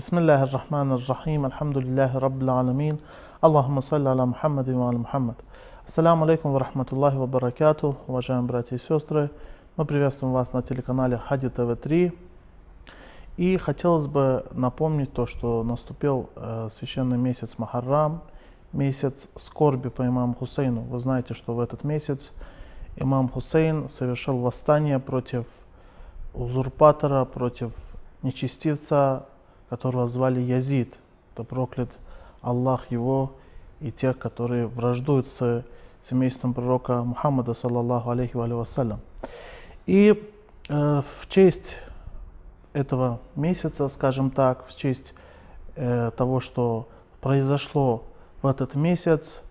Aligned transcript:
بسم 0.00 0.18
الله 0.18 0.42
الرحمن 0.42 0.92
الرحيم 0.92 1.46
الحمد 1.46 1.78
لله 1.78 2.18
رب 2.18 2.42
العالمين 2.42 2.96
اللهم 3.44 3.80
صل 3.80 4.06
على 4.06 4.26
محمد 4.26 4.68
وعلى 4.68 4.98
محمد 4.98 5.34
Ассаламу 5.88 6.24
алейкум 6.24 6.52
ва 6.52 6.58
рахматуллахи 6.58 7.16
ва 7.16 7.26
баракату, 7.26 7.96
уважаемые 8.06 8.46
братья 8.46 8.76
и 8.76 8.78
сестры. 8.78 9.30
Мы 9.78 9.86
приветствуем 9.86 10.34
вас 10.34 10.52
на 10.52 10.62
телеканале 10.62 11.16
Хади 11.16 11.46
ТВ3. 11.46 12.12
И 13.38 13.56
хотелось 13.56 14.06
бы 14.06 14.44
напомнить 14.50 15.14
то, 15.14 15.24
что 15.24 15.62
наступил 15.62 16.28
э, 16.36 16.68
священный 16.70 17.16
месяц 17.16 17.56
Махаррам, 17.56 18.22
месяц 18.74 19.30
скорби 19.34 19.88
по 19.88 20.06
имаму 20.06 20.34
Хусейну. 20.34 20.82
Вы 20.82 21.00
знаете, 21.00 21.32
что 21.32 21.54
в 21.54 21.60
этот 21.60 21.84
месяц 21.84 22.32
имам 22.96 23.30
Хусейн 23.30 23.88
совершил 23.88 24.40
восстание 24.40 24.98
против 24.98 25.46
узурпатора, 26.34 27.24
против 27.24 27.72
нечестивца, 28.22 29.24
которого 29.71 30.05
звали 30.05 30.41
Язид. 30.41 30.95
Это 31.33 31.45
проклят 31.45 31.89
Аллах 32.41 32.91
его 32.91 33.31
и 33.79 33.89
тех, 33.89 34.19
которые 34.19 34.67
враждуют 34.67 35.29
с 35.29 35.63
семейством 36.01 36.53
пророка 36.53 37.03
Мухаммада, 37.03 37.53
саллаллаху 37.53 38.09
алейхи 38.09 38.35
ва 38.35 38.47
вассалям. 38.47 38.99
И 39.85 40.29
э, 40.67 40.73
в 40.73 41.29
честь 41.29 41.77
этого 42.73 43.21
месяца, 43.37 43.87
скажем 43.87 44.29
так, 44.29 44.67
в 44.67 44.75
честь 44.75 45.13
э, 45.77 46.11
того, 46.17 46.41
что 46.41 46.89
произошло 47.21 48.03
в 48.41 48.47
этот 48.47 48.75
месяц, 48.75 49.41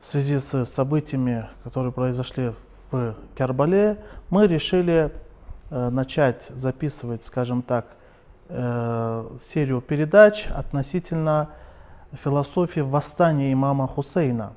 в 0.00 0.06
связи 0.06 0.38
с 0.38 0.64
событиями, 0.64 1.48
которые 1.62 1.92
произошли 1.92 2.54
в 2.90 3.14
Карбале, 3.36 4.02
мы 4.30 4.48
решили 4.48 5.12
э, 5.70 5.90
начать 5.90 6.48
записывать, 6.56 7.22
скажем 7.22 7.62
так, 7.62 7.86
серию 8.48 9.80
передач 9.80 10.46
относительно 10.46 11.50
философии 12.12 12.80
восстания 12.80 13.52
имама 13.52 13.86
Хусейна. 13.86 14.52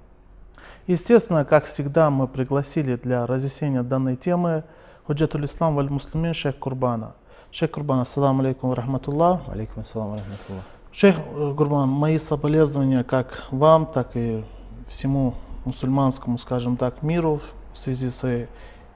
Естественно, 0.88 1.46
как 1.46 1.66
всегда, 1.66 2.10
мы 2.10 2.28
пригласили 2.28 2.96
для 2.96 3.26
разъяснения 3.26 3.84
данной 3.84 4.16
темы 4.16 4.64
Худжатуль 5.06 5.46
Ислам 5.46 5.76
валь 5.76 5.90
Муслимин 5.90 6.34
Шейх 6.34 6.58
Курбана. 6.58 7.14
Шейх 7.52 7.72
Курбан, 7.72 8.00
ассаламу 8.00 8.42
алейкум 8.42 8.74
рахматуллах. 8.74 9.42
Алейкум 9.50 9.82
ассалам 9.82 10.16
рахматуллах. 10.16 10.64
Шейх 10.92 11.16
Курбан, 11.58 11.90
мои 11.90 12.18
соболезнования 12.18 13.04
как 13.04 13.46
вам, 13.52 13.86
так 13.86 14.12
и 14.16 14.44
всему 14.88 15.36
мусульманскому, 15.66 16.38
скажем 16.38 16.78
так, 16.78 17.04
миру 17.04 17.42
в 17.74 17.78
связи 17.78 18.10
с 18.10 18.48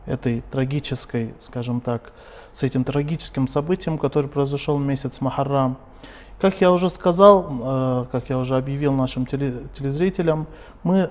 этой 0.05 0.41
трагической, 0.51 1.33
скажем 1.39 1.81
так, 1.81 2.13
с 2.53 2.63
этим 2.63 2.83
трагическим 2.83 3.47
событием, 3.47 3.97
который 3.97 4.29
произошел 4.29 4.77
в 4.77 4.81
месяц 4.81 5.21
Махаррам. 5.21 5.77
Как 6.39 6.61
я 6.61 6.71
уже 6.71 6.89
сказал, 6.89 7.47
э, 7.49 8.05
как 8.11 8.29
я 8.29 8.38
уже 8.38 8.57
объявил 8.57 8.93
нашим 8.93 9.25
телезрителям, 9.25 10.47
мы 10.83 11.09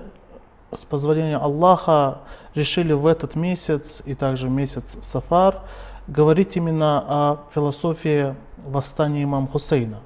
с 0.71 0.85
позволения 0.85 1.37
Аллаха 1.37 2.19
решили 2.53 2.93
в 2.93 3.05
этот 3.05 3.35
месяц 3.35 4.01
и 4.05 4.13
также 4.15 4.49
месяц 4.49 4.97
Сафар 5.01 5.61
говорить 6.07 6.55
именно 6.57 7.03
о 7.07 7.37
философии 7.53 8.35
восстания 8.65 9.23
имам 9.23 9.47
Хусейна. 9.47 9.99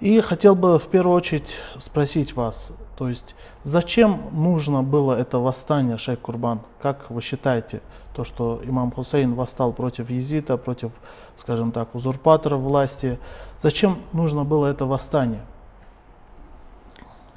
И 0.00 0.20
хотел 0.20 0.54
бы 0.54 0.78
в 0.78 0.88
первую 0.88 1.16
очередь 1.16 1.56
спросить 1.78 2.34
вас, 2.34 2.72
то 2.97 3.09
есть 3.09 3.35
зачем 3.63 4.21
нужно 4.31 4.83
было 4.83 5.13
это 5.13 5.39
восстание, 5.39 5.97
шейх 5.97 6.19
Курбан? 6.19 6.59
Как 6.81 7.09
вы 7.09 7.21
считаете, 7.21 7.81
то, 8.13 8.23
что 8.23 8.61
имам 8.63 8.91
Хусейн 8.91 9.33
восстал 9.33 9.73
против 9.73 10.09
езита, 10.09 10.57
против, 10.57 10.91
скажем 11.37 11.71
так, 11.71 11.95
узурпатора 11.95 12.57
власти, 12.57 13.19
зачем 13.59 13.99
нужно 14.13 14.43
было 14.43 14.67
это 14.67 14.85
восстание? 14.85 15.41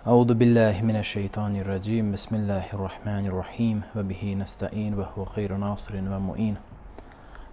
أعوذ 0.07 0.35
بالله 0.35 0.83
من 0.83 0.97
الشيطان 0.97 1.57
الرجيم 1.57 2.13
بسم 2.13 2.35
الله 2.35 2.65
الرحمن 2.77 3.27
الرحيم 3.27 3.83
وبه 3.97 4.35
نستعين 4.35 4.95
وهو 4.95 5.25
خير 5.25 5.57
ناصر 5.57 5.97
ومؤين 5.97 6.57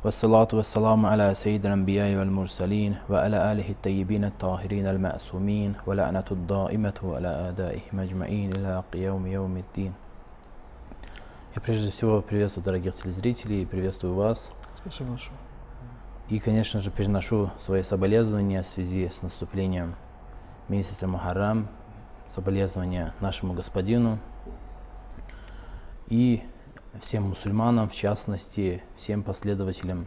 والصلاة 0.03 0.47
والسلام 0.53 1.05
على 1.05 1.35
سيد 1.35 1.65
الأنبياء 1.65 2.15
والمرسلين 2.15 2.95
وعلى 3.09 3.51
آله 3.51 3.69
الطيبين 3.69 4.23
الطاهرين 4.25 4.87
المأسومين 4.87 5.73
ولعنة 5.85 6.25
الدائمة 6.31 6.99
على 7.03 7.27
آدائهم 7.49 7.99
أجمعين 7.99 8.49
إلى 8.55 8.83
قيوم 8.93 9.27
يوم 9.27 9.57
الدين 9.57 9.93
Я 11.53 11.61
прежде 11.61 11.91
всего 11.91 12.21
приветствую 12.21 12.63
дорогих 12.63 12.95
телезрителей, 12.95 13.65
приветствую 13.65 14.15
вас. 14.15 14.49
Спасибо 14.77 15.09
большое. 15.09 15.37
И, 16.29 16.39
конечно 16.39 16.79
же, 16.79 16.89
переношу 16.91 17.51
свои 17.59 17.83
соболезнования 17.83 18.61
в 18.63 18.65
связи 18.65 19.09
с 19.09 19.21
наступлением 19.21 19.95
месяца 20.69 21.07
Мухаррам, 21.07 21.67
соболезнования 22.29 23.13
нашему 23.19 23.53
господину 23.53 24.17
и 26.07 26.41
всем 27.02 27.24
мусульманам, 27.24 27.88
в 27.88 27.94
частности, 27.94 28.82
всем 28.96 29.22
последователям 29.22 30.06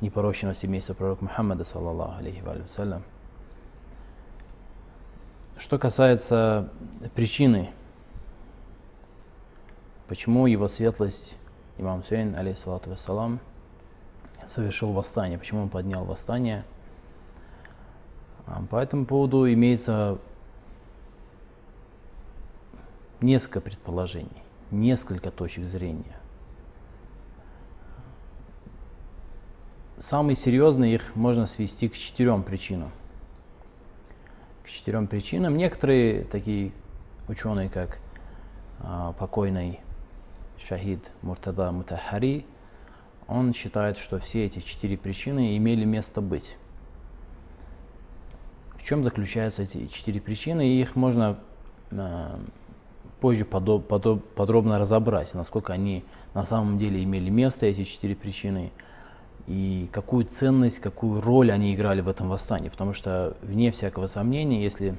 непорочного 0.00 0.54
семейства 0.54 0.94
пророка 0.94 1.24
Мухаммада, 1.24 1.64
саллаллаху 1.64 2.18
алейхи 2.18 2.40
вассалям. 2.40 3.02
Что 5.58 5.78
касается 5.78 6.70
причины, 7.14 7.70
почему 10.06 10.46
его 10.46 10.68
светлость, 10.68 11.38
имам 11.78 12.02
Хусейн, 12.02 12.34
алейхиссалату 12.36 12.90
вассалам, 12.90 13.40
совершил 14.46 14.92
восстание, 14.92 15.38
почему 15.38 15.62
он 15.62 15.68
поднял 15.70 16.04
восстание. 16.04 16.64
А, 18.46 18.62
по 18.70 18.76
этому 18.76 19.06
поводу 19.06 19.50
имеется 19.50 20.18
несколько 23.20 23.60
предположений, 23.60 24.42
несколько 24.70 25.30
точек 25.30 25.64
зрения. 25.64 26.16
Самые 29.98 30.36
серьезные 30.36 30.94
их 30.94 31.16
можно 31.16 31.46
свести 31.46 31.88
к 31.88 31.94
четырем 31.94 32.42
причинам. 32.42 32.90
К 34.62 34.68
четырем 34.68 35.06
причинам. 35.06 35.56
Некоторые 35.56 36.24
такие 36.24 36.72
ученые, 37.28 37.70
как 37.70 37.98
а, 38.80 39.12
покойный 39.12 39.80
Шахид 40.58 41.00
Муртада 41.22 41.72
Мутахари, 41.72 42.44
он 43.26 43.54
считает, 43.54 43.96
что 43.96 44.18
все 44.18 44.44
эти 44.44 44.60
четыре 44.60 44.96
причины 44.96 45.56
имели 45.56 45.84
место 45.84 46.20
быть. 46.20 46.56
В 48.76 48.82
чем 48.82 49.02
заключаются 49.02 49.62
эти 49.62 49.86
четыре 49.86 50.20
причины? 50.20 50.68
И 50.68 50.80
их 50.80 50.94
можно 50.94 51.38
э, 51.90 52.38
позже 53.20 53.44
подоб, 53.44 53.88
подоб, 53.88 54.24
подробно 54.34 54.78
разобрать, 54.78 55.34
насколько 55.34 55.72
они 55.72 56.04
на 56.34 56.44
самом 56.44 56.78
деле 56.78 57.02
имели 57.02 57.30
место, 57.30 57.66
эти 57.66 57.82
четыре 57.82 58.14
причины, 58.14 58.70
и 59.46 59.88
какую 59.92 60.24
ценность, 60.24 60.78
какую 60.80 61.20
роль 61.20 61.52
они 61.52 61.74
играли 61.74 62.00
в 62.00 62.08
этом 62.08 62.28
восстании. 62.28 62.68
Потому 62.68 62.92
что, 62.92 63.36
вне 63.42 63.70
всякого 63.70 64.06
сомнения, 64.06 64.62
если 64.62 64.96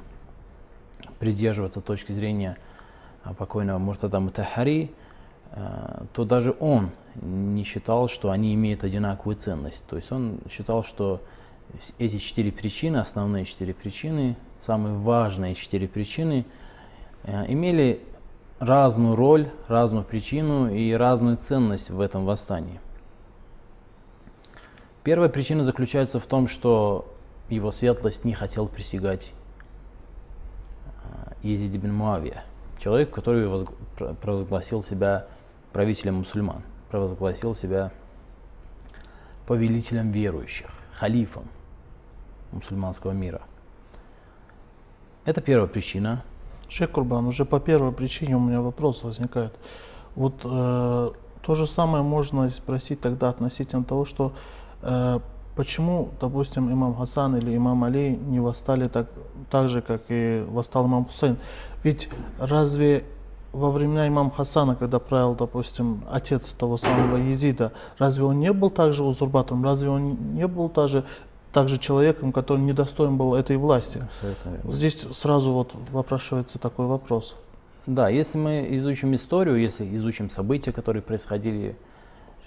придерживаться 1.20 1.82
точки 1.82 2.12
зрения 2.12 2.58
покойного 3.38 3.78
Муртада 3.78 4.20
Мутахари, 4.20 4.92
то 6.14 6.26
даже 6.26 6.56
он 6.60 6.92
не 7.22 7.64
считал, 7.64 8.08
что 8.08 8.30
они 8.32 8.54
имеют 8.54 8.84
одинаковую 8.84 9.36
ценность. 9.36 9.84
То 9.90 9.96
есть 9.96 10.12
он 10.12 10.40
считал, 10.50 10.84
что 10.84 11.22
эти 12.00 12.18
четыре 12.18 12.52
причины, 12.52 12.98
основные 12.98 13.46
четыре 13.46 13.74
причины, 13.74 14.38
самые 14.60 14.96
важные 14.96 15.56
четыре 15.56 15.88
причины, 15.88 16.46
имели 17.26 18.02
разную 18.60 19.16
роль, 19.16 19.50
разную 19.68 20.06
причину 20.06 20.70
и 20.74 20.94
разную 20.94 21.38
ценность 21.38 21.90
в 21.90 22.00
этом 22.00 22.26
восстании. 22.26 22.80
Первая 25.08 25.30
причина 25.30 25.64
заключается 25.64 26.20
в 26.20 26.26
том, 26.26 26.50
что 26.50 27.08
его 27.48 27.72
светлость 27.72 28.26
не 28.26 28.34
хотел 28.34 28.68
присягать 28.68 29.32
Езид 31.42 31.72
бин 31.82 31.94
Муавия, 31.94 32.44
человек, 32.78 33.12
который 33.12 33.50
провозгласил 33.96 34.84
себя 34.84 35.28
правителем 35.72 36.16
мусульман, 36.16 36.62
провозгласил 36.90 37.56
себя 37.56 37.94
повелителем 39.46 40.12
верующих, 40.12 40.72
халифом 40.92 41.48
мусульманского 42.52 43.12
мира. 43.12 43.44
Это 45.24 45.40
первая 45.40 45.70
причина. 45.70 46.26
Шейх 46.68 46.92
Курбан, 46.92 47.28
уже 47.28 47.46
по 47.46 47.62
первой 47.62 47.94
причине 47.94 48.36
у 48.36 48.42
меня 48.42 48.60
вопрос 48.60 49.04
возникает. 49.04 49.58
Вот 50.16 50.42
э, 50.44 51.12
то 51.44 51.56
же 51.56 51.66
самое 51.66 52.04
можно 52.04 52.50
спросить 52.50 53.00
тогда 53.00 53.30
относительно 53.30 53.86
того, 53.86 54.04
что 54.04 54.34
почему, 55.56 56.10
допустим, 56.22 56.72
имам 56.72 56.96
Хасан 56.96 57.38
или 57.38 57.56
имам 57.56 57.84
Али 57.84 58.16
не 58.16 58.40
восстали 58.40 58.88
так, 58.88 59.08
так 59.50 59.70
же, 59.70 59.82
как 59.82 60.02
и 60.10 60.46
восстал 60.48 60.86
имам 60.86 61.06
Хусейн? 61.06 61.38
Ведь 61.84 62.10
разве 62.40 63.04
во 63.54 63.72
времена 63.72 64.08
имама 64.08 64.32
Хасана, 64.32 64.76
когда 64.76 65.00
правил, 65.00 65.36
допустим, 65.36 66.04
отец 66.12 66.54
того 66.54 66.78
самого 66.78 67.18
Езида, 67.18 67.72
разве 67.98 68.24
он 68.24 68.40
не 68.40 68.54
был 68.54 68.70
также 68.70 69.04
узурбатором? 69.04 69.64
Разве 69.64 69.90
он 69.90 70.36
не 70.36 70.48
был 70.48 70.70
также 70.70 71.04
также 71.54 71.80
человеком, 71.80 72.32
который 72.32 72.60
недостоин 72.60 73.18
был 73.18 73.34
этой 73.34 73.58
власти. 73.58 74.00
Абсолютно 74.00 74.50
верно. 74.50 74.74
Здесь 74.74 75.08
сразу 75.14 75.54
вот 75.54 75.72
вопрашивается 75.92 76.60
такой 76.60 76.86
вопрос. 76.86 77.36
Да, 77.88 78.10
если 78.10 78.38
мы 78.38 78.68
изучим 78.72 79.16
историю, 79.16 79.58
если 79.60 79.96
изучим 79.96 80.30
события, 80.30 80.72
которые 80.72 81.02
происходили 81.02 81.70
э, 81.70 81.87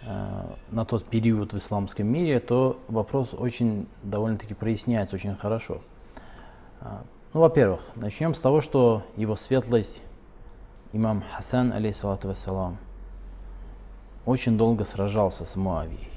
на 0.03 0.85
тот 0.87 1.05
период 1.05 1.53
в 1.53 1.59
исламском 1.59 2.07
мире, 2.07 2.41
то 2.41 2.81
вопрос 2.89 3.35
очень 3.35 3.87
довольно-таки 4.03 4.55
проясняется 4.55 5.17
очень 5.17 5.37
хорошо. 5.37 5.83
А, 6.81 7.03
ну, 7.35 7.41
во-первых, 7.41 7.81
начнем 7.97 8.35
с 8.35 8.41
того, 8.41 8.61
что 8.61 9.05
его 9.17 9.37
светлость, 9.37 10.03
имам 10.93 11.23
Хасан, 11.33 11.73
алейхиссалату 11.73 12.29
вассалам, 12.29 12.79
очень 14.25 14.57
долго 14.57 14.85
сражался 14.85 15.45
с 15.45 15.55
Муавией. 15.57 16.09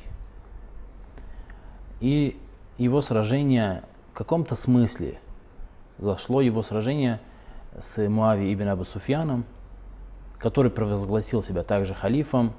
И 1.99 2.39
его 2.77 3.01
сражение 3.01 3.83
в 4.11 4.17
каком-то 4.17 4.55
смысле 4.55 5.19
зашло 5.97 6.41
его 6.41 6.63
сражение 6.63 7.19
с 7.79 7.97
Муави 8.07 8.53
ибн 8.53 8.69
Абу 8.69 8.85
Суфьяном, 8.85 9.45
который 10.37 10.71
провозгласил 10.71 11.41
себя 11.41 11.63
также 11.63 11.93
халифом 11.93 12.53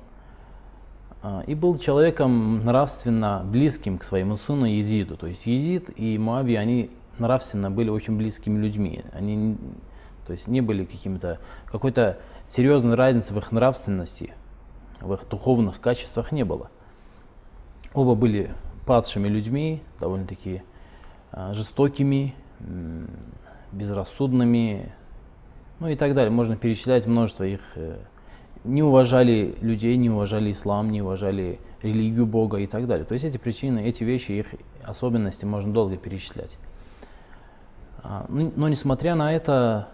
и 1.47 1.55
был 1.55 1.79
человеком 1.79 2.65
нравственно 2.65 3.43
близким 3.45 3.99
к 3.99 4.05
своему 4.05 4.37
сыну 4.37 4.67
Езиду. 4.67 5.17
То 5.17 5.27
есть 5.27 5.47
Езид 5.47 5.91
и 5.97 6.19
Муави, 6.19 6.57
они 6.57 6.91
нравственно 7.19 7.71
были 7.71 7.91
очень 7.91 8.17
близкими 8.17 8.59
людьми. 8.59 9.05
Они 9.13 9.57
то 10.27 10.33
есть 10.33 10.47
не 10.47 10.61
были 10.61 10.85
какими-то 10.85 11.39
какой-то 11.67 12.19
серьезной 12.49 12.95
разницы 12.95 13.35
в 13.35 13.39
их 13.39 13.53
нравственности, 13.53 14.35
в 15.01 15.13
их 15.15 15.29
духовных 15.29 15.81
качествах 15.81 16.33
не 16.33 16.45
было. 16.45 16.71
Оба 17.93 18.15
были 18.15 18.51
падшими 18.87 19.29
людьми, 19.29 19.83
довольно-таки 20.01 20.63
а, 21.33 21.55
жестокими, 21.55 22.35
безрассудными, 23.73 24.93
ну 25.81 25.89
и 25.89 25.97
так 25.97 26.15
далее. 26.15 26.31
Можно 26.31 26.57
перечислять 26.57 27.07
множество 27.07 27.45
их. 27.45 27.61
Не 28.65 28.83
уважали 28.83 29.57
людей, 29.61 29.97
не 29.97 30.11
уважали 30.11 30.53
ислам, 30.53 30.91
не 30.91 31.03
уважали 31.03 31.61
религию 31.83 32.27
Бога 32.27 32.59
и 32.59 32.67
так 32.67 32.87
далее. 32.87 33.05
То 33.05 33.13
есть 33.13 33.25
эти 33.25 33.37
причины, 33.37 33.85
эти 33.85 34.05
вещи, 34.05 34.33
их 34.33 34.47
особенности 34.83 35.45
можно 35.45 35.73
долго 35.73 35.97
перечислять. 35.97 36.57
А, 38.03 38.27
ну, 38.29 38.53
но 38.57 38.69
несмотря 38.69 39.15
на 39.15 39.33
это, 39.33 39.89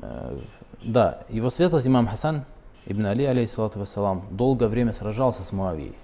э, 0.00 0.38
да, 0.82 1.24
его 1.28 1.50
светлость 1.50 1.86
имам 1.86 2.06
Хасан 2.06 2.44
ибн 2.86 3.06
Али, 3.06 3.24
алейхиссалату 3.24 3.80
вассалам, 3.80 4.24
долгое 4.30 4.68
время 4.68 4.92
сражался 4.92 5.42
с 5.42 5.52
Муавией. 5.52 5.96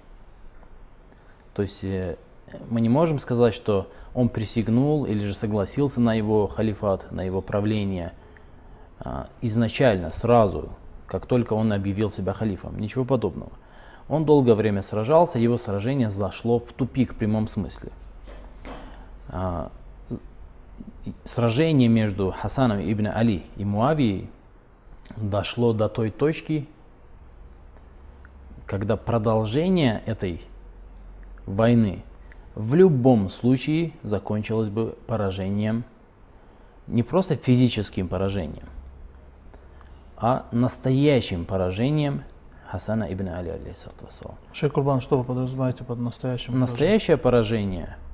То 1.53 1.61
есть 1.61 1.83
э, 1.83 2.17
мы 2.69 2.81
не 2.81 2.89
можем 2.89 3.19
сказать, 3.19 3.53
что 3.53 3.89
он 4.13 4.29
присягнул 4.29 5.05
или 5.05 5.19
же 5.19 5.33
согласился 5.33 5.99
на 6.01 6.13
его 6.13 6.47
халифат, 6.47 7.11
на 7.11 7.21
его 7.21 7.41
правление 7.41 8.13
а, 8.99 9.27
изначально, 9.41 10.11
сразу, 10.11 10.69
как 11.09 11.25
только 11.25 11.53
он 11.53 11.73
объявил 11.73 12.11
себя 12.11 12.33
халифом. 12.33 12.79
Ничего 12.79 13.03
подобного. 13.03 13.51
Он 14.07 14.25
долгое 14.25 14.53
время 14.53 14.81
сражался, 14.81 15.39
его 15.39 15.57
сражение 15.57 16.09
зашло 16.09 16.59
в 16.59 16.71
тупик 16.71 17.13
в 17.13 17.15
прямом 17.15 17.47
смысле. 17.47 17.91
А, 19.27 19.71
сражение 21.25 21.89
между 21.89 22.31
Хасаном 22.31 22.79
ибн 22.79 23.07
Али 23.07 23.43
и 23.57 23.65
Муавией 23.65 24.29
дошло 25.17 25.73
до 25.73 25.89
той 25.89 26.11
точки, 26.11 26.67
когда 28.65 28.95
продолжение 28.95 30.03
этой 30.05 30.41
войны 31.47 32.03
в 32.53 32.75
любом 32.75 33.29
случае 33.29 33.93
закончилось 34.03 34.69
бы 34.69 34.95
поражением, 35.07 35.83
не 36.87 37.01
просто 37.01 37.35
физическим 37.35 38.07
поражением, 38.07 38.67
а 40.19 40.45
настоящим 40.51 41.45
поражением 41.45 42.23
Хасана 42.67 43.11
ибн 43.11 43.29
Али, 43.29 43.49
алейхиссалату 43.49 44.07
Шейх 44.53 44.73
Курбан, 44.73 45.01
что 45.01 45.17
вы 45.17 45.23
подразумеваете 45.23 45.83
под 45.83 45.99
настоящим 45.99 46.59
Настоящее 46.59 47.17
поражение– 47.17 47.97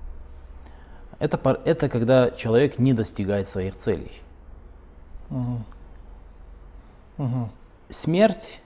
это, 1.20 1.62
это 1.64 1.90
когда 1.90 2.32
человек 2.32 2.78
не 2.78 2.94
достигает 2.94 3.48
своих 3.48 3.76
целей. 3.76 4.12
Угу. 5.30 5.64
Угу. 7.18 7.50
Смерть, 7.90 8.62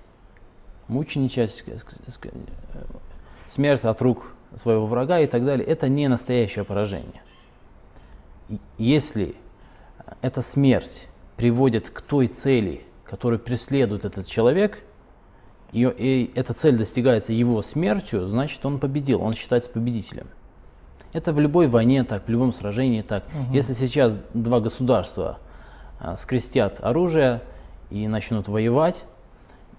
мученичество, 0.88 1.74
смерть 3.48 3.86
от 3.86 4.02
рук 4.02 4.34
своего 4.56 4.88
врага 4.88 5.20
и 5.20 5.28
так 5.28 5.46
далее, 5.46 5.66
это 5.66 5.88
не 5.88 6.08
настоящее 6.08 6.66
поражение. 6.66 7.22
Если 8.78 9.36
эта 10.22 10.42
смерть 10.42 11.08
приводит 11.38 11.92
к 11.92 12.02
той 12.02 12.28
цели, 12.28 12.84
которую 13.10 13.40
преследует 13.40 14.06
этот 14.06 14.28
человек, 14.28 14.84
и, 15.72 15.82
и 15.98 16.32
эта 16.36 16.54
цель 16.54 16.78
достигается 16.78 17.34
его 17.34 17.62
смертью, 17.62 18.28
значит 18.28 18.64
он 18.66 18.80
победил, 18.80 19.22
он 19.22 19.34
считается 19.34 19.70
победителем. 19.70 20.28
Это 21.12 21.34
в 21.34 21.40
любой 21.40 21.68
войне 21.68 22.04
так, 22.04 22.28
в 22.28 22.30
любом 22.30 22.54
сражении 22.54 23.02
так. 23.02 23.24
Угу. 23.26 23.54
Если 23.54 23.74
сейчас 23.74 24.16
два 24.34 24.60
государства 24.60 25.40
а, 26.00 26.16
скрестят 26.16 26.80
оружие 26.84 27.42
и 27.90 28.08
начнут 28.08 28.48
воевать, 28.48 29.04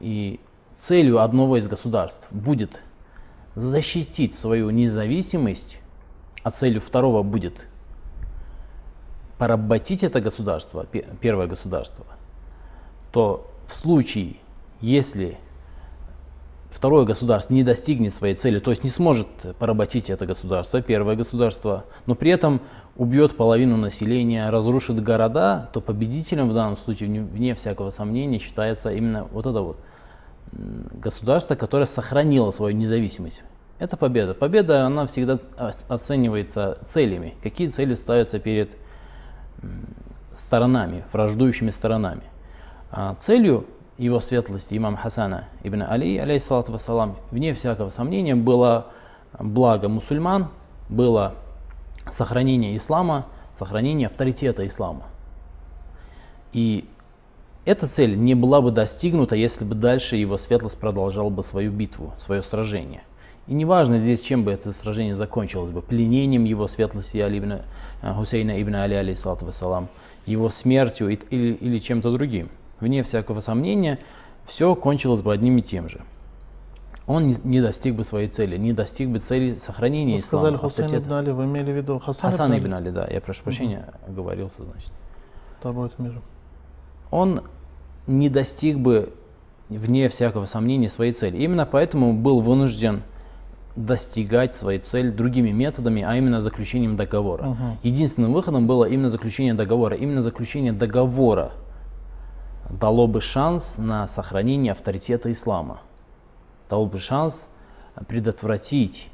и 0.01 0.41
целью 0.77 1.21
одного 1.21 1.57
из 1.57 1.69
государств 1.69 2.27
будет 2.33 2.83
защитить 3.55 4.35
свою 4.35 4.71
независимость, 4.71 5.79
а 6.43 6.51
целью 6.51 6.81
второго 6.81 7.23
будет 7.23 7.69
поработить 9.39 10.03
это 10.03 10.21
государство, 10.21 10.85
первое 11.21 11.47
государство, 11.47 12.07
то 13.13 13.51
в 13.67 13.75
случае, 13.75 14.37
если 14.81 15.39
второе 16.71 17.05
государство 17.05 17.53
не 17.53 17.65
достигнет 17.65 18.15
своей 18.15 18.35
цели, 18.35 18.59
то 18.59 18.71
есть 18.71 18.85
не 18.85 18.91
сможет 18.91 19.27
поработить 19.59 20.09
это 20.09 20.27
государство, 20.27 20.81
первое 20.81 21.17
государство, 21.17 21.85
но 22.07 22.15
при 22.15 22.31
этом 22.31 22.61
убьет 22.97 23.37
половину 23.37 23.77
населения, 23.77 24.49
разрушит 24.51 25.03
города, 25.03 25.69
то 25.73 25.81
победителем 25.81 26.49
в 26.49 26.55
данном 26.55 26.77
случае, 26.77 27.09
вне 27.23 27.55
всякого 27.55 27.91
сомнения, 27.91 28.39
считается 28.39 28.93
именно 28.93 29.25
вот 29.25 29.47
это 29.47 29.61
вот 29.61 29.77
государство, 30.53 31.55
которое 31.55 31.87
сохранило 31.87 32.51
свою 32.51 32.77
независимость. 32.77 33.43
Это 33.79 33.97
победа. 33.97 34.35
Победа, 34.35 34.85
она 34.85 35.07
всегда 35.07 35.39
оценивается 35.89 36.79
целями. 36.85 37.35
Какие 37.43 37.69
цели 37.69 37.95
ставятся 37.95 38.39
перед 38.39 38.77
сторонами, 40.35 41.05
враждующими 41.13 41.71
сторонами. 41.71 42.25
А 42.91 43.15
целью 43.21 43.67
его 43.99 44.19
светлости 44.21 44.77
имам 44.77 44.97
Хасана 44.97 45.45
ибн 45.63 45.83
Али, 45.83 46.17
алейхиссалату 46.17 46.73
вассалам, 46.73 47.17
вне 47.31 47.55
всякого 47.55 47.91
сомнения, 47.91 48.35
было 48.35 48.87
благо 49.39 49.89
мусульман, 49.89 50.49
было 50.89 51.35
сохранение 52.11 52.77
ислама, 52.77 53.27
сохранение 53.55 54.09
авторитета 54.09 54.67
ислама. 54.67 55.03
И 56.53 56.89
эта 57.65 57.87
цель 57.87 58.19
не 58.19 58.35
была 58.35 58.61
бы 58.61 58.73
достигнута, 58.73 59.37
если 59.37 59.65
бы 59.65 59.75
дальше 59.75 60.17
его 60.17 60.39
светлость 60.39 60.79
продолжал 60.79 61.31
бы 61.31 61.45
свою 61.45 61.71
битву, 61.71 62.15
свое 62.19 62.43
сражение. 62.43 63.03
И 63.47 63.55
неважно 63.55 63.99
здесь, 63.99 64.23
чем 64.23 64.45
бы 64.45 64.53
это 64.53 64.73
сражение 64.73 65.15
закончилось 65.15 65.71
бы, 65.71 65.83
пленением 65.83 66.45
его 66.45 66.69
светлости 66.69 67.19
Али 67.19 67.39
ибн, 67.39 67.53
э, 68.03 68.15
Хусейна 68.15 68.61
ибн 68.63 68.77
Али, 68.77 68.95
алейхиссалату 68.95 69.45
вассалам, 69.45 69.89
его 70.25 70.49
смертью 70.49 71.09
или, 71.09 71.53
или 71.53 71.79
чем-то 71.79 72.13
другим. 72.13 72.49
Вне 72.81 73.03
всякого 73.03 73.41
сомнения, 73.41 73.99
все 74.47 74.75
кончилось 74.75 75.23
бы 75.23 75.33
одним 75.33 75.59
и 75.59 75.63
тем 75.63 75.89
же. 75.89 76.01
Он 77.07 77.35
не, 77.45 77.61
достиг 77.61 77.97
бы 77.97 78.05
своей 78.05 78.29
цели, 78.29 78.57
не 78.57 78.73
достиг 78.73 79.09
бы 79.09 79.19
цели 79.19 79.57
сохранения 79.57 80.13
вы 80.13 80.19
ислама. 80.21 80.45
сказали 80.45 80.57
Хусейн 80.57 81.03
ибн 81.03 81.13
Али, 81.13 81.31
вы 81.33 81.45
имели 81.45 81.73
в 81.73 81.77
виду 81.77 81.99
Хасан, 81.99 82.31
Хасан 82.31 82.57
ибн 82.57 82.75
Али? 82.75 82.91
да, 82.91 83.07
я 83.09 83.21
прошу 83.21 83.43
прощения, 83.43 83.89
угу. 84.05 84.13
оговорился, 84.13 84.63
значит. 84.63 84.93
Тобой 85.61 85.91
миром. 85.99 86.23
Он 87.11 87.43
не 88.07 88.29
достиг 88.29 88.79
бы, 88.79 89.13
вне 89.69 90.09
всякого 90.09 90.47
сомнения, 90.47 90.89
своей 90.89 91.13
цели. 91.13 91.37
Именно 91.39 91.67
поэтому 91.67 92.13
был 92.13 92.41
вынужден 92.41 93.03
достигать 93.75 94.55
своей 94.55 94.79
цели 94.79 95.11
другими 95.11 95.51
методами, 95.51 96.03
а 96.03 96.17
именно 96.17 96.43
заключением 96.43 96.97
договора. 96.97 97.49
Угу. 97.49 97.79
Единственным 97.83 98.33
выходом 98.33 98.67
было 98.67 98.85
именно 98.85 99.09
заключение 99.09 99.55
договора. 99.55 99.97
Именно 99.97 100.23
заключение 100.23 100.73
договора 100.73 101.53
дало 102.71 103.07
бы 103.07 103.21
шанс 103.21 103.77
на 103.79 104.07
сохранение 104.07 104.73
авторитета 104.73 105.31
ислама. 105.33 105.81
Дало 106.69 106.87
бы 106.87 106.99
шанс 106.99 107.49
предотвратить 108.07 109.11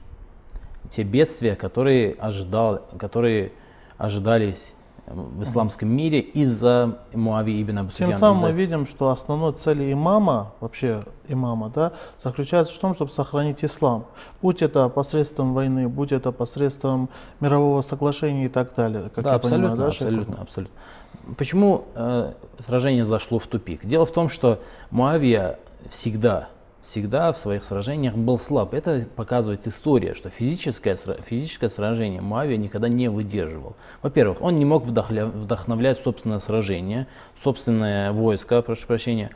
те 0.88 1.02
бедствия, 1.02 1.56
которые, 1.56 2.12
ожидал, 2.14 2.86
которые 2.98 3.52
ожидались 3.98 4.75
в 5.06 5.42
исламском 5.42 5.88
мире 5.88 6.20
из-за 6.20 6.98
Муави 7.12 7.62
ибн 7.62 7.78
Абу 7.78 7.90
Тем 7.92 8.12
самым 8.12 8.42
мы 8.42 8.52
видим, 8.52 8.86
что 8.86 9.10
основной 9.10 9.52
цель 9.52 9.92
имама, 9.92 10.52
вообще 10.60 11.04
имама, 11.28 11.70
да, 11.75 11.92
заключается 12.22 12.75
в 12.75 12.78
том, 12.78 12.94
чтобы 12.94 13.10
сохранить 13.10 13.64
ислам. 13.64 14.06
Будь 14.42 14.62
это 14.62 14.88
посредством 14.88 15.54
войны, 15.54 15.88
будь 15.88 16.12
это 16.12 16.32
посредством 16.32 17.08
мирового 17.40 17.82
соглашения 17.82 18.46
и 18.46 18.48
так 18.48 18.75
далее. 18.75 19.10
Как 19.14 19.25
да, 19.25 19.30
я 19.30 19.36
абсолютно, 19.36 19.68
понимаю, 19.70 19.78
да, 19.78 19.86
абсолютно, 19.86 20.42
абсолютно. 20.42 20.75
Почему 21.36 21.84
э, 21.94 22.32
сражение 22.58 23.04
зашло 23.04 23.38
в 23.38 23.46
тупик? 23.46 23.86
Дело 23.86 24.06
в 24.06 24.12
том, 24.12 24.28
что 24.28 24.60
Муавия 24.90 25.58
всегда 25.90 26.48
всегда 26.87 27.33
в 27.33 27.38
своих 27.38 27.64
сражениях 27.64 28.14
был 28.14 28.38
слаб. 28.38 28.73
Это 28.73 29.07
показывает 29.16 29.66
история, 29.66 30.14
что 30.14 30.31
физическое, 30.31 30.97
физическое 31.26 31.69
сражение 31.69 32.21
Муавия 32.21 32.57
никогда 32.57 32.88
не 32.88 33.09
выдерживал. 33.11 33.75
Во-первых, 34.02 34.40
он 34.40 34.57
не 34.57 34.64
мог 34.64 34.85
вдохновлять 34.85 35.99
собственное 35.99 36.38
сражение, 36.38 37.09
собственное 37.43 38.12
войско, 38.12 38.62
прошу 38.62 38.87
прощения. 38.87 39.31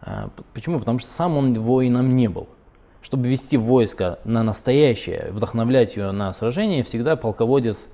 А, 0.00 0.30
почему? 0.54 0.78
Потому 0.78 0.98
что 0.98 1.10
сам 1.10 1.36
он 1.36 1.52
воином 1.54 2.10
не 2.10 2.28
был. 2.28 2.48
Чтобы 3.02 3.28
вести 3.28 3.56
войско 3.58 4.18
на 4.24 4.42
настоящее, 4.42 5.28
вдохновлять 5.30 5.94
ее 5.96 6.10
на 6.10 6.32
сражение, 6.32 6.82
всегда 6.84 7.16
полководец 7.16 7.86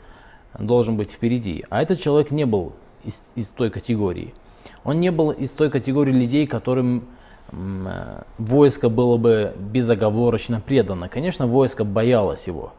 должен 0.57 0.97
быть 0.97 1.11
впереди. 1.11 1.65
А 1.69 1.83
этот 1.83 2.01
человек 2.01 2.31
не 2.31 2.47
был 2.47 2.75
из, 3.03 3.25
из 3.35 3.49
той 3.49 3.71
категории. 3.71 4.35
Он 4.85 5.01
не 5.01 5.11
был 5.11 5.31
из 5.33 5.51
той 5.51 5.69
категории 5.69 6.13
людей, 6.13 6.47
которым 6.47 7.09
войско 8.39 8.89
было 8.89 9.17
бы 9.17 9.55
безоговорочно 9.59 10.61
предано. 10.61 11.09
Конечно, 11.09 11.47
войско 11.47 11.85
боялось 11.85 12.47
его, 12.47 12.73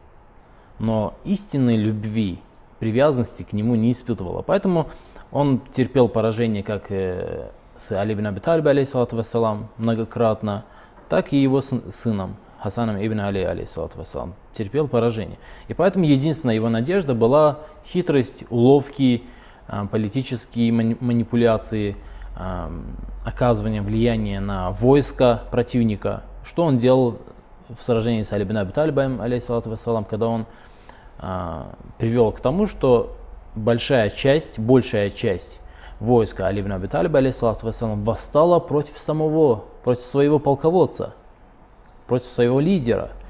но 0.78 1.14
истинной 1.24 1.76
любви, 1.76 2.38
привязанности 2.78 3.42
к 3.42 3.52
нему 3.52 3.74
не 3.74 3.92
испытывало. 3.92 4.42
Поэтому 4.42 4.88
он 5.32 5.60
терпел 5.72 6.08
поражение 6.08 6.62
как 6.62 6.90
э, 6.90 7.50
с 7.76 7.92
Али 7.92 8.14
ибн 8.14 8.26
Аби 8.26 8.40
Талиб, 8.40 8.66
вассалам, 9.12 9.68
многократно, 9.78 10.64
так 11.08 11.32
и 11.32 11.40
его 11.40 11.60
сыном 11.60 12.36
Хасаном 12.58 12.96
ибн 12.96 13.20
Али, 13.20 13.42
алейхиссалату 13.42 13.98
вассалам, 13.98 14.34
терпел 14.52 14.88
поражение. 14.88 15.38
И 15.68 15.74
поэтому 15.74 16.04
единственная 16.04 16.54
его 16.54 16.68
надежда 16.68 17.14
была 17.14 17.60
хитрость, 17.86 18.44
уловки, 18.50 19.24
э, 19.68 19.86
политические 19.90 20.72
манипуляции– 20.72 21.96
оказывания 23.24 23.82
влияния 23.82 24.40
на 24.40 24.70
войско 24.70 25.42
противника. 25.50 26.22
Что 26.44 26.64
он 26.64 26.76
делал 26.76 27.18
в 27.68 27.82
сражении 27.82 28.22
с 28.22 28.32
Алибин 28.32 28.58
Аби 28.58 28.72
Талибаем, 28.72 29.20
вассалам, 29.66 30.04
когда 30.04 30.28
он 30.28 30.46
а, 31.18 31.74
привел 31.98 32.30
к 32.32 32.40
тому, 32.40 32.66
что 32.66 33.16
большая 33.54 34.10
часть, 34.10 34.58
большая 34.58 35.10
часть 35.10 35.60
войска 35.98 36.46
Алибин 36.46 36.72
Аби 36.72 36.86
Талиба, 36.86 37.18
вассалам, 37.62 38.04
восстала 38.04 38.60
против 38.60 38.98
самого, 38.98 39.64
против 39.82 40.02
своего 40.02 40.38
полководца, 40.38 41.14
против 42.06 42.26
своего 42.26 42.60
лидера– 42.60 43.10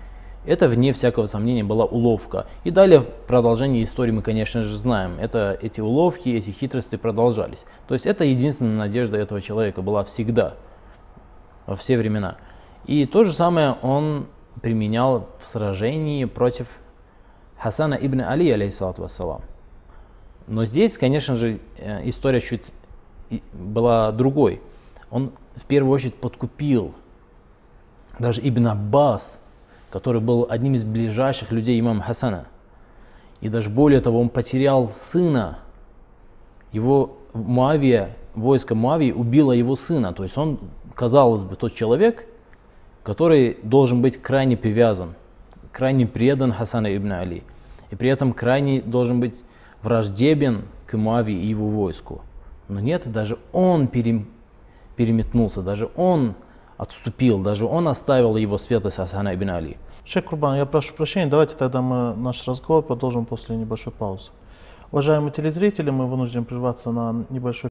это, 0.46 0.68
вне 0.68 0.92
всякого 0.92 1.26
сомнения, 1.26 1.64
была 1.64 1.84
уловка. 1.84 2.46
И 2.64 2.70
далее 2.70 3.00
продолжение 3.00 3.82
истории 3.84 4.12
мы, 4.12 4.22
конечно 4.22 4.62
же, 4.62 4.76
знаем. 4.76 5.18
Это, 5.20 5.58
эти 5.60 5.80
уловки, 5.80 6.28
эти 6.28 6.50
хитрости 6.50 6.96
продолжались. 6.96 7.64
То 7.88 7.94
есть 7.94 8.06
это 8.06 8.24
единственная 8.24 8.76
надежда 8.76 9.18
этого 9.18 9.40
человека 9.40 9.82
была 9.82 10.04
всегда, 10.04 10.54
во 11.66 11.76
все 11.76 11.98
времена. 11.98 12.36
И 12.86 13.06
то 13.06 13.24
же 13.24 13.32
самое 13.32 13.76
он 13.82 14.26
применял 14.62 15.28
в 15.42 15.46
сражении 15.46 16.24
против 16.24 16.80
Хасана 17.58 17.94
ибн 17.94 18.20
Али, 18.20 18.50
алейхиссалату 18.50 19.02
вассалам. 19.02 19.42
Но 20.46 20.64
здесь, 20.64 20.96
конечно 20.96 21.34
же, 21.34 21.58
э, 21.76 22.08
история 22.08 22.40
чуть 22.40 22.62
была 23.52 24.12
другой. 24.12 24.62
Он 25.10 25.32
в 25.56 25.64
первую 25.64 25.92
очередь 25.92 26.14
подкупил 26.14 26.94
даже 28.18 28.40
Ибн 28.42 28.68
Аббас, 28.68 29.40
который 29.96 30.20
был 30.20 30.46
одним 30.50 30.74
из 30.74 30.84
ближайших 30.84 31.52
людей 31.52 31.80
имама 31.80 32.02
Хасана. 32.02 32.48
И 33.40 33.48
даже 33.48 33.70
более 33.70 34.00
того, 34.00 34.20
он 34.20 34.28
потерял 34.28 34.90
сына. 34.90 35.60
Его 36.70 37.16
Муавия, 37.32 38.14
войско 38.34 38.74
Муавии 38.74 39.10
убило 39.10 39.52
его 39.52 39.74
сына. 39.74 40.12
То 40.12 40.24
есть 40.24 40.36
он, 40.36 40.58
казалось 40.94 41.44
бы, 41.44 41.56
тот 41.56 41.72
человек, 41.72 42.26
который 43.04 43.56
должен 43.62 44.02
быть 44.02 44.20
крайне 44.20 44.58
привязан, 44.58 45.14
крайне 45.72 46.06
предан 46.06 46.52
Хасана 46.52 46.94
ибн 46.94 47.12
Али. 47.12 47.42
И 47.90 47.96
при 47.96 48.10
этом 48.10 48.34
крайне 48.34 48.82
должен 48.82 49.18
быть 49.18 49.42
враждебен 49.82 50.64
к 50.86 50.94
Муавии 50.98 51.40
и 51.40 51.46
его 51.46 51.68
войску. 51.68 52.20
Но 52.68 52.80
нет, 52.80 53.10
даже 53.10 53.38
он 53.50 53.88
переметнулся, 53.88 55.62
даже 55.62 55.88
он 55.96 56.34
отступил, 56.76 57.38
даже 57.38 57.66
он 57.66 57.88
оставил 57.88 58.36
его 58.36 58.58
светлость 58.58 58.96
Хасана 58.96 59.34
ибн 59.34 59.50
Али. 59.50 59.76
Шейх 60.04 60.26
Курбан, 60.26 60.56
я 60.56 60.66
прошу 60.66 60.94
прощения, 60.94 61.26
давайте 61.26 61.56
тогда 61.56 61.82
мы 61.82 62.14
наш 62.14 62.46
разговор 62.46 62.82
продолжим 62.82 63.24
после 63.24 63.56
небольшой 63.56 63.92
паузы. 63.92 64.30
Уважаемые 64.92 65.32
телезрители, 65.32 65.90
мы 65.90 66.06
вынуждены 66.06 66.44
прерваться 66.44 66.92
на 66.92 67.24
небольшой 67.28 67.70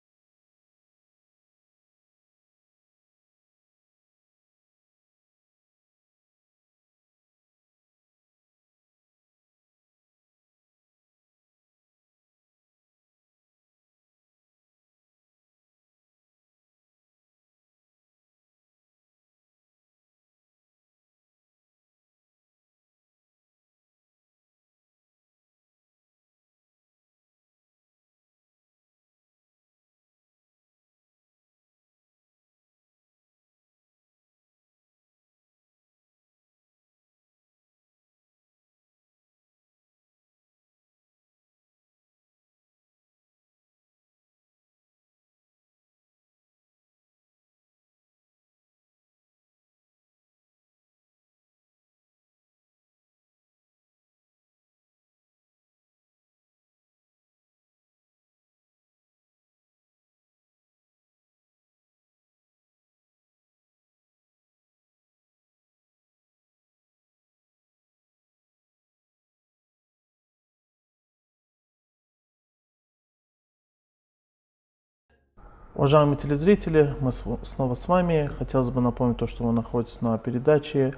Уважаемые 75.75 76.15
телезрители, 76.15 76.95
мы 77.01 77.11
снова 77.11 77.75
с 77.75 77.89
вами. 77.89 78.31
Хотелось 78.39 78.69
бы 78.69 78.79
напомнить 78.79 79.17
то, 79.17 79.27
что 79.27 79.43
вы 79.43 79.51
находитесь 79.51 79.99
на 79.99 80.17
передаче 80.17 80.95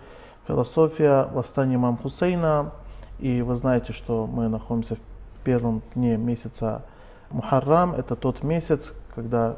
«Философия 0.48 1.28
восстания 1.34 1.78
имам 1.78 1.98
Хусейна». 1.98 2.74
И 3.18 3.42
вы 3.42 3.56
знаете, 3.56 3.92
что 3.92 4.28
мы 4.28 4.50
находимся 4.50 4.96
в 4.98 5.44
первом 5.44 5.82
дне 5.96 6.16
месяца 6.16 6.86
Мухаррам. 7.32 7.96
Это 7.96 8.16
тот 8.16 8.44
месяц, 8.44 8.94
когда 9.16 9.58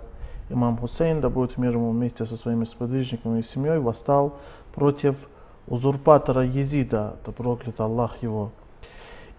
имам 0.50 0.78
Хусейн, 0.78 1.20
да 1.20 1.28
будет 1.28 1.58
мир 1.58 1.74
ему 1.74 1.92
вместе 1.92 2.24
со 2.24 2.38
своими 2.38 2.64
сподвижниками 2.64 3.40
и 3.40 3.44
семьей, 3.44 3.80
восстал 3.80 4.38
против 4.74 5.18
узурпатора 5.68 6.46
Езида, 6.46 7.18
да 7.26 7.32
проклят 7.34 7.78
Аллах 7.82 8.24
его. 8.24 8.52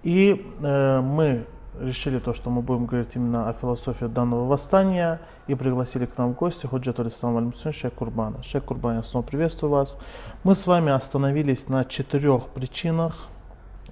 И 0.02 0.46
э, 0.60 1.00
мы 1.00 1.46
решили 1.78 2.18
то, 2.18 2.34
что 2.34 2.50
мы 2.50 2.62
будем 2.62 2.86
говорить 2.86 3.14
именно 3.14 3.48
о 3.48 3.52
философии 3.52 4.06
данного 4.06 4.46
восстания 4.46 5.20
и 5.46 5.54
пригласили 5.54 6.06
к 6.06 6.18
нам 6.18 6.34
в 6.34 6.36
гости 6.36 6.66
Худжат 6.66 7.00
Алислам 7.00 7.36
Аль-Мусин 7.36 7.72
Шейх 7.72 7.94
Курбана. 7.94 8.42
Шейх 8.42 8.64
Курбан, 8.64 8.96
я 8.96 9.02
снова 9.02 9.24
приветствую 9.24 9.70
вас. 9.70 9.96
Мы 10.44 10.54
с 10.54 10.66
вами 10.66 10.92
остановились 10.92 11.68
на 11.68 11.84
четырех 11.84 12.48
причинах 12.48 13.28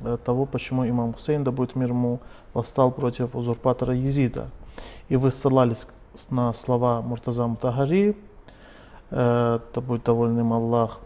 э, 0.00 0.18
того, 0.24 0.44
почему 0.46 0.88
имам 0.88 1.14
Хусейн, 1.14 1.44
да 1.44 1.50
будет 1.50 1.76
мир 1.76 1.90
ему, 1.90 2.20
восстал 2.52 2.90
против 2.90 3.34
узурпатора 3.34 3.94
Езида. 3.94 4.48
И 5.08 5.16
вы 5.16 5.30
ссылались 5.30 5.86
на 6.30 6.52
слова 6.52 7.00
Муртаза 7.00 7.46
Мутагари, 7.46 8.16
э, 9.10 9.60
да 9.74 9.80
будет 9.80 10.04
доволен 10.04 10.38
им 10.38 10.52
Аллах, 10.52 11.00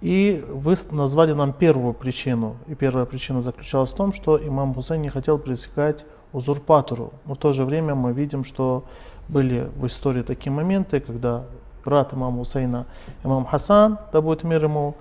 и 0.00 0.42
вы 0.48 0.76
назвали 0.90 1.32
нам 1.32 1.52
первую 1.52 1.92
причину. 1.92 2.56
И 2.66 2.74
первая 2.74 3.04
причина 3.04 3.42
заключалась 3.42 3.92
в 3.92 3.96
том, 3.96 4.12
что 4.12 4.38
имам 4.38 4.74
Хусейн 4.74 5.02
не 5.02 5.10
хотел 5.10 5.38
пресекать 5.38 6.04
узурпатору. 6.32 7.12
Но 7.26 7.34
в 7.34 7.38
то 7.38 7.52
же 7.52 7.64
время 7.64 7.94
мы 7.94 8.12
видим, 8.12 8.44
что 8.44 8.84
были 9.28 9.68
в 9.76 9.86
истории 9.86 10.22
такие 10.22 10.50
моменты, 10.52 11.00
когда 11.00 11.44
брат 11.84 12.14
имама 12.14 12.38
Хусейна, 12.38 12.86
имам 13.24 13.44
Хасан, 13.44 13.98
да 14.12 14.20
будет 14.20 14.42
мир 14.42 14.64
ему, 14.64 14.96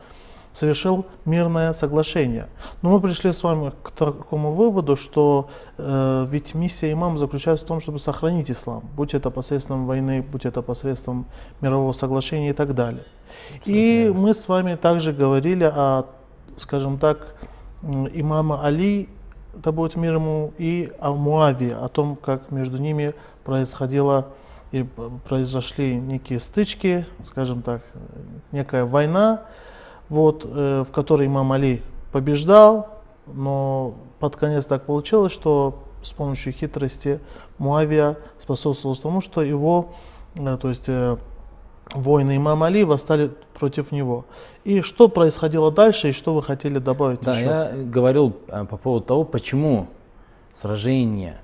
совершил 0.54 1.06
мирное 1.26 1.74
соглашение. 1.74 2.48
Но 2.82 2.90
мы 2.90 3.00
пришли 3.00 3.32
с 3.32 3.44
вами 3.44 3.72
к 3.84 3.92
такому 3.92 4.54
выводу, 4.54 4.96
что 4.96 5.50
э, 5.78 6.28
ведь 6.30 6.56
миссия 6.56 6.92
имама 6.92 7.18
заключается 7.18 7.66
в 7.66 7.68
том, 7.68 7.80
чтобы 7.80 8.00
сохранить 8.00 8.50
ислам, 8.52 8.84
будь 8.96 9.14
это 9.14 9.30
посредством 9.30 9.86
войны, 9.86 10.22
будь 10.22 10.46
это 10.46 10.62
посредством 10.62 11.26
мирового 11.62 11.92
соглашения 11.94 12.50
и 12.50 12.54
так 12.54 12.74
далее. 12.76 13.04
И 13.66 14.12
мы 14.14 14.34
с 14.34 14.48
вами 14.48 14.76
также 14.76 15.14
говорили 15.14 15.64
о, 15.64 16.06
скажем 16.58 16.98
так, 16.98 17.36
имама 17.82 18.64
Али, 18.64 19.10
да 19.54 19.72
будет 19.72 19.96
мир 19.96 20.16
ему, 20.16 20.54
и 20.58 20.92
о 21.00 21.14
Муаве, 21.14 21.76
о 21.76 21.88
том, 21.90 22.16
как 22.16 22.52
между 22.52 22.78
ними 22.78 23.14
происходило 23.44 24.28
и 24.72 24.86
произошли 25.28 25.96
некие 25.96 26.40
стычки, 26.40 27.06
скажем 27.24 27.62
так, 27.62 27.82
некая 28.52 28.86
война, 28.86 29.44
вот, 30.10 30.46
э, 30.46 30.84
в 30.88 30.92
которой 30.92 31.28
имам 31.28 31.52
Али 31.52 31.82
побеждал, 32.12 32.90
но 33.28 33.96
под 34.20 34.36
конец 34.36 34.66
так 34.66 34.86
получилось, 34.86 35.32
что 35.32 35.84
с 36.04 36.12
помощью 36.12 36.54
хитрости 36.54 37.20
Муавия 37.58 38.18
способствовал 38.38 38.96
тому, 38.96 39.22
что 39.22 39.42
его, 39.42 39.94
э, 40.36 40.58
то 40.60 40.70
есть 40.70 40.90
э, 40.90 41.18
воины 41.94 42.38
имама 42.38 42.68
Али 42.68 42.84
восстали 42.84 43.32
против 43.54 43.92
него. 43.92 44.26
И 44.64 44.82
что 44.82 45.10
происходило 45.10 45.72
дальше, 45.72 46.10
и 46.10 46.12
что 46.12 46.34
вы 46.34 46.42
хотели 46.42 46.80
добавить 46.80 47.22
да, 47.22 47.34
еще? 47.34 47.46
я 47.46 47.72
говорил 47.76 48.32
по 48.32 48.78
поводу 48.78 49.06
того, 49.06 49.24
почему 49.24 49.88
сражение, 50.54 51.42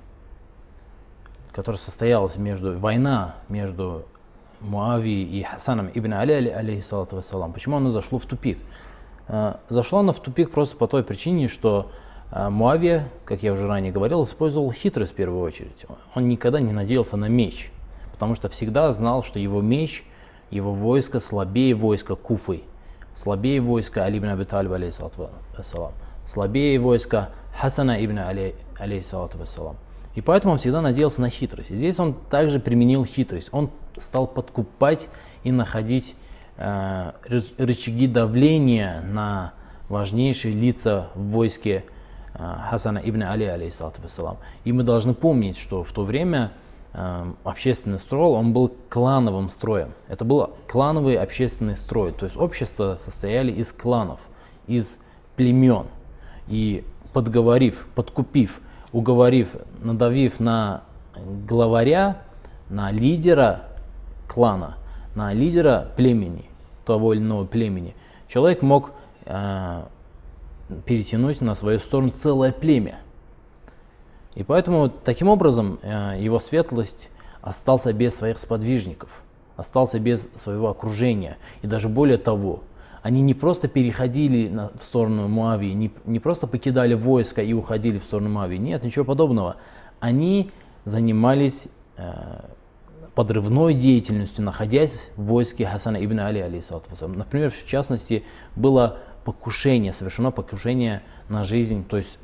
которое 1.52 1.78
состоялось 1.78 2.36
между, 2.36 2.78
война 2.78 3.36
между 3.48 4.04
Муави 4.60 5.22
и 5.22 5.42
Хасаном 5.42 5.90
ибн 5.94 6.14
Али, 6.14 6.48
алейхиссалату 6.48 7.16
вассалам, 7.16 7.52
почему 7.52 7.76
оно 7.76 7.90
зашло 7.90 8.18
в 8.18 8.24
тупик? 8.24 8.58
А, 9.28 9.60
зашло 9.68 10.00
оно 10.00 10.12
в 10.12 10.20
тупик 10.20 10.50
просто 10.50 10.76
по 10.76 10.86
той 10.86 11.02
причине, 11.02 11.48
что 11.48 11.90
а, 12.30 12.50
Муавия, 12.50 13.08
как 13.24 13.42
я 13.42 13.52
уже 13.52 13.66
ранее 13.66 13.92
говорил, 13.92 14.22
использовал 14.22 14.72
хитрость 14.72 15.12
в 15.12 15.14
первую 15.14 15.42
очередь. 15.42 15.86
Он 16.14 16.28
никогда 16.28 16.60
не 16.60 16.72
надеялся 16.72 17.16
на 17.16 17.26
меч, 17.26 17.70
потому 18.12 18.34
что 18.34 18.48
всегда 18.48 18.92
знал, 18.92 19.22
что 19.22 19.38
его 19.38 19.60
меч, 19.60 20.04
его 20.50 20.72
войско 20.72 21.20
слабее 21.20 21.74
войска 21.74 22.14
Куфы, 22.14 22.62
слабее 23.14 23.60
войска 23.60 24.04
Али 24.04 24.18
ибн 24.18 24.28
Аби 24.28 24.44
Талиб, 24.44 24.72
алейхиссалату 24.72 25.30
вассалам, 25.56 25.92
слабее 26.24 26.78
войска 26.78 27.30
Хасана 27.58 28.04
ибн 28.04 28.20
Али, 28.20 28.54
алейхиссалату 28.78 29.38
вассалам. 29.38 29.76
И 30.16 30.22
поэтому 30.22 30.54
он 30.54 30.58
всегда 30.58 30.80
надеялся 30.80 31.20
на 31.20 31.28
хитрость. 31.28 31.70
И 31.70 31.76
здесь 31.76 32.00
он 32.00 32.14
также 32.14 32.58
применил 32.58 33.04
хитрость. 33.04 33.50
Он 33.52 33.70
стал 33.98 34.26
подкупать 34.26 35.08
и 35.44 35.52
находить 35.52 36.16
э, 36.56 37.12
рычаги 37.58 38.08
давления 38.08 39.02
на 39.02 39.52
важнейшие 39.90 40.54
лица 40.54 41.10
в 41.14 41.20
войске 41.28 41.84
э, 42.32 42.38
Хасана 42.70 42.98
ибн 43.04 43.24
Али, 43.24 43.44
алейхиссалату 43.44 44.00
вассалам. 44.00 44.38
И 44.64 44.72
мы 44.72 44.84
должны 44.84 45.12
помнить, 45.12 45.58
что 45.58 45.82
в 45.82 45.92
то 45.92 46.02
время 46.02 46.50
э, 46.94 47.32
общественный 47.44 47.98
строй, 47.98 48.30
он 48.30 48.54
был 48.54 48.74
клановым 48.88 49.50
строем. 49.50 49.92
Это 50.08 50.24
был 50.24 50.56
клановый 50.66 51.16
общественный 51.16 51.76
строй. 51.76 52.12
То 52.12 52.24
есть 52.24 52.38
общество 52.38 52.96
состояли 52.98 53.52
из 53.52 53.70
кланов, 53.70 54.20
из 54.66 54.96
племен. 55.36 55.88
И 56.48 56.84
подговорив, 57.12 57.86
подкупив 57.94 58.62
уговорив, 58.96 59.54
надавив 59.82 60.40
на 60.40 60.82
главаря, 61.46 62.22
на 62.70 62.90
лидера 62.90 63.64
клана, 64.26 64.78
на 65.14 65.34
лидера 65.34 65.88
племени, 65.96 66.46
того 66.86 67.12
или 67.12 67.20
иного 67.20 67.44
племени, 67.44 67.94
человек 68.26 68.62
мог 68.62 68.92
э, 69.26 69.82
перетянуть 70.86 71.42
на 71.42 71.54
свою 71.54 71.78
сторону 71.78 72.10
целое 72.10 72.52
племя. 72.52 73.00
И 74.34 74.42
поэтому 74.42 74.88
таким 74.88 75.28
образом 75.28 75.78
э, 75.82 76.16
его 76.18 76.38
светлость 76.38 77.10
остался 77.42 77.92
без 77.92 78.16
своих 78.16 78.38
сподвижников, 78.38 79.22
остался 79.56 79.98
без 79.98 80.26
своего 80.36 80.70
окружения. 80.70 81.36
И 81.60 81.66
даже 81.66 81.90
более 81.90 82.16
того, 82.16 82.62
они 83.06 83.20
не 83.20 83.34
просто 83.34 83.68
переходили 83.68 84.48
на, 84.48 84.72
в 84.76 84.82
сторону 84.82 85.28
Муавии, 85.28 85.70
не, 85.70 85.92
не 86.06 86.18
просто 86.18 86.48
покидали 86.48 86.94
войско 86.94 87.40
и 87.40 87.52
уходили 87.52 88.00
в 88.00 88.02
сторону 88.02 88.30
Муавии. 88.30 88.56
Нет, 88.56 88.82
ничего 88.82 89.04
подобного. 89.04 89.58
Они 90.00 90.50
занимались 90.84 91.68
э, 91.96 92.40
подрывной 93.14 93.74
деятельностью, 93.74 94.44
находясь 94.44 95.08
в 95.14 95.26
войске 95.26 95.66
Хасана 95.66 96.04
ибн 96.04 96.18
Али, 96.18 96.40
алейхиссалату 96.40 96.90
Например, 97.06 97.52
в 97.52 97.64
частности, 97.64 98.24
было 98.56 98.98
покушение, 99.24 99.92
совершено 99.92 100.32
покушение 100.32 101.02
на 101.28 101.44
жизнь, 101.44 101.84
то 101.84 101.98
есть 101.98 102.18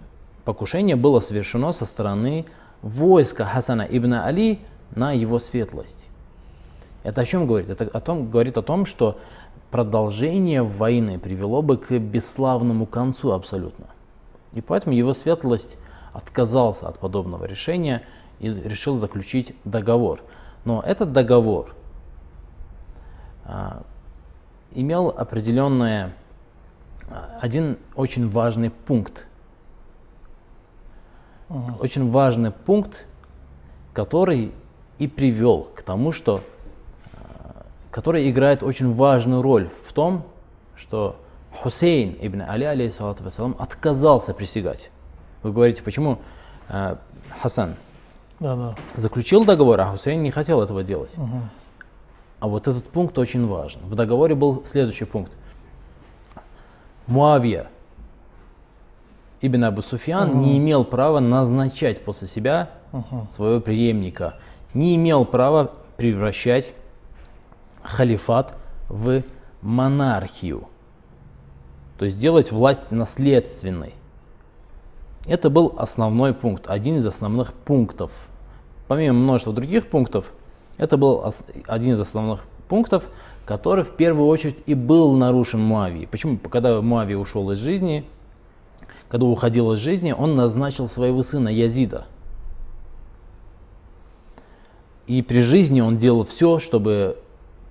покушение 0.45 0.97
было 0.97 1.21
совершено 1.21 1.71
со 1.71 1.87
стороны 1.87 2.45
войска 2.83 3.45
Хасана 3.45 3.87
ибн 3.89 4.15
Али 4.15 4.59
на 4.97 5.13
его 5.13 5.39
светлость. 5.39 6.09
Это 7.05 7.21
о 7.21 7.25
чем 7.25 7.47
говорит? 7.47 7.71
Это 7.71 7.85
о 7.85 8.01
том, 8.01 8.31
говорит 8.31 8.57
о 8.57 8.63
том, 8.63 8.87
что 8.87 9.19
продолжение 9.73 10.63
войны 10.63 11.19
привело 11.19 11.63
бы 11.63 11.79
к 11.79 11.99
бесславному 11.99 12.85
концу 12.87 13.33
абсолютно. 13.33 13.87
И 14.53 14.61
поэтому 14.61 14.95
его 14.95 15.15
светлость 15.15 15.79
отказался 16.13 16.87
от 16.89 16.99
подобного 16.99 17.47
решения 17.47 18.03
и 18.39 18.51
решил 18.51 18.97
заключить 18.97 19.57
договор. 19.65 20.21
Но 20.67 20.83
этот 20.83 21.13
договор 21.13 21.75
а, 23.45 23.83
имел 24.73 25.09
определенное, 25.09 26.13
а, 27.09 27.39
один 27.41 27.79
очень 27.95 28.29
важный 28.29 28.69
пункт. 28.69 29.27
Угу. 31.49 31.77
Очень 31.81 32.11
важный 32.11 32.51
пункт, 32.51 33.07
который 33.95 34.53
и 34.99 35.09
привел 35.09 35.65
к 35.75 35.83
тому, 35.83 36.13
что 36.13 36.43
который 37.93 38.29
играет 38.31 38.63
очень 38.63 38.93
важную 38.93 39.43
роль 39.43 39.69
в 39.85 39.93
том, 39.93 40.25
что 40.75 41.17
Хусейн 41.55 42.17
ибн 42.21 42.41
Али, 42.49 42.65
алейхиссалату 42.65 43.23
вассалам, 43.23 43.55
отказался 43.59 44.33
присягать. 44.33 44.91
Вы 45.43 45.53
говорите, 45.53 45.83
почему 45.83 46.19
э, 46.69 46.97
Хасан 47.41 47.77
да, 48.41 48.57
да. 48.57 48.75
заключил 48.97 49.45
договор, 49.45 49.79
а 49.83 49.87
Хусейн 49.87 50.23
не 50.23 50.31
хотел 50.31 50.63
этого 50.63 50.83
делать. 50.83 51.13
Угу. 51.19 51.41
А 52.41 52.49
вот 52.49 52.67
этот 52.67 52.89
пункт 52.89 53.19
очень 53.19 53.47
важен. 53.47 53.81
В 53.85 53.95
договоре 53.95 54.35
был 54.35 54.65
следующий 54.65 55.05
пункт. 55.05 55.33
Муавия 57.07 57.69
ибн 59.43 59.65
Абу 59.65 59.83
Суфьян 59.83 60.31
угу. 60.31 60.39
не 60.39 60.57
имел 60.57 60.85
права 60.85 61.21
назначать 61.21 62.03
после 62.03 62.27
себя 62.27 62.71
угу. 62.91 63.29
своего 63.35 63.61
преемника, 63.61 64.39
не 64.73 64.97
имел 64.97 65.27
права 65.27 65.73
превращать 65.99 66.73
халифат 67.83 68.55
в 68.89 69.23
монархию. 69.61 70.69
То 71.99 72.07
есть 72.07 72.17
сделать 72.17 72.51
власть 72.51 72.91
наследственной. 72.93 73.95
Это 75.27 75.51
был 75.51 75.75
основной 75.79 76.35
пункт, 76.35 76.67
один 76.67 76.97
из 76.97 77.07
основных 77.07 77.53
пунктов. 77.53 78.11
Помимо 78.89 79.19
множества 79.19 79.53
других 79.53 79.89
пунктов, 79.89 80.33
это 80.79 80.97
был 80.97 81.25
один 81.67 81.95
из 81.95 82.01
основных 82.01 82.41
пунктов, 82.69 83.09
который 83.45 83.85
в 83.85 83.95
первую 83.95 84.27
очередь 84.27 84.59
и 84.67 84.75
был 84.75 85.13
нарушен 85.13 85.61
Муавией. 85.61 86.07
Почему? 86.07 86.39
Когда 86.39 86.81
Муавий 86.81 87.17
ушел 87.17 87.51
из 87.53 87.59
жизни, 87.59 88.05
когда 89.09 89.27
уходил 89.27 89.73
из 89.75 89.79
жизни, 89.79 90.13
он 90.13 90.37
назначил 90.37 90.89
своего 90.89 91.23
сына 91.23 91.49
Язида. 91.49 92.07
И 95.07 95.23
при 95.23 95.41
жизни 95.41 95.81
он 95.81 95.97
делал 95.97 96.25
все, 96.25 96.59
чтобы 96.59 97.22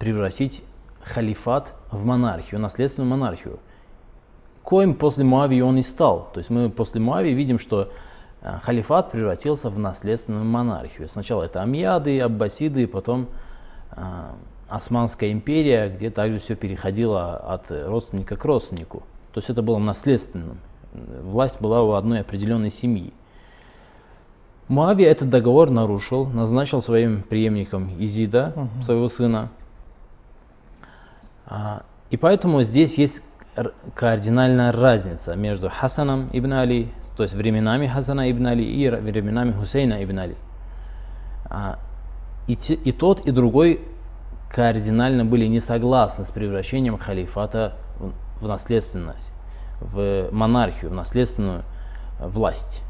превратить 0.02 0.64
халифат 1.04 1.76
в 1.92 2.04
монархию, 2.04 2.60
наследственную 2.60 3.08
монархию. 3.08 3.60
Коим 4.64 4.96
после 4.96 5.24
Муавии 5.24 5.62
он 5.62 5.78
и 5.78 5.84
стал. 5.84 6.28
То 6.34 6.40
есть 6.40 6.50
мы 6.50 6.72
после 6.72 7.00
Муавии 7.00 7.30
видим, 7.30 7.60
что 7.60 7.92
э, 8.42 8.58
халифат 8.64 9.12
превратился 9.12 9.70
в 9.70 9.78
наследственную 9.78 10.44
монархию. 10.44 11.08
Сначала 11.08 11.44
это 11.44 11.62
Амьяды, 11.62 12.20
Аббасиды, 12.20 12.88
потом 12.88 13.28
э, 13.92 14.02
Османская 14.70 15.32
империя, 15.32 15.88
где 15.88 16.10
также 16.10 16.40
все 16.40 16.56
переходило 16.56 17.36
от 17.36 17.70
родственника 17.70 18.38
к 18.38 18.44
родственнику. 18.44 19.04
То 19.34 19.40
есть 19.40 19.52
это 19.52 19.62
было 19.62 19.78
наследственным. 19.78 20.58
Власть 21.22 21.62
была 21.62 21.84
у 21.84 21.92
одной 21.92 22.22
определенной 22.22 22.72
семьи. 22.72 23.14
Муавия 24.68 25.12
этот 25.12 25.30
договор 25.30 25.70
нарушил, 25.70 26.26
назначил 26.26 26.82
своим 26.82 27.22
преемником 27.22 27.92
Изида, 28.00 28.54
угу. 28.56 28.84
своего 28.84 29.08
сына, 29.08 29.50
и 32.10 32.18
поэтому 32.18 32.64
здесь 32.64 32.98
есть 32.98 33.22
кардинальная 33.96 34.72
разница 34.72 35.36
между 35.36 35.70
Хасаном 35.70 36.30
ибн 36.32 36.54
Али, 36.54 36.94
то 37.18 37.24
есть 37.24 37.36
временами 37.36 37.88
Хасана 37.88 38.32
ибн 38.32 38.48
Али 38.48 38.64
и 38.64 38.90
временами 38.90 39.52
Хусейна 39.52 40.04
ибн 40.04 40.20
Али. 40.20 40.36
А, 41.46 41.80
и, 42.48 42.92
тот, 42.92 43.28
и 43.28 43.32
другой 43.32 43.82
кардинально 44.50 45.26
были 45.26 45.46
не 45.46 45.60
согласны 45.60 46.26
с 46.26 46.32
превращением 46.32 46.98
халифата 46.98 47.74
в, 48.40 48.48
наследственность, 48.48 49.32
в 49.80 50.30
монархию, 50.32 50.92
в 50.92 50.94
наследственную 50.94 51.64
власть. 52.20 52.82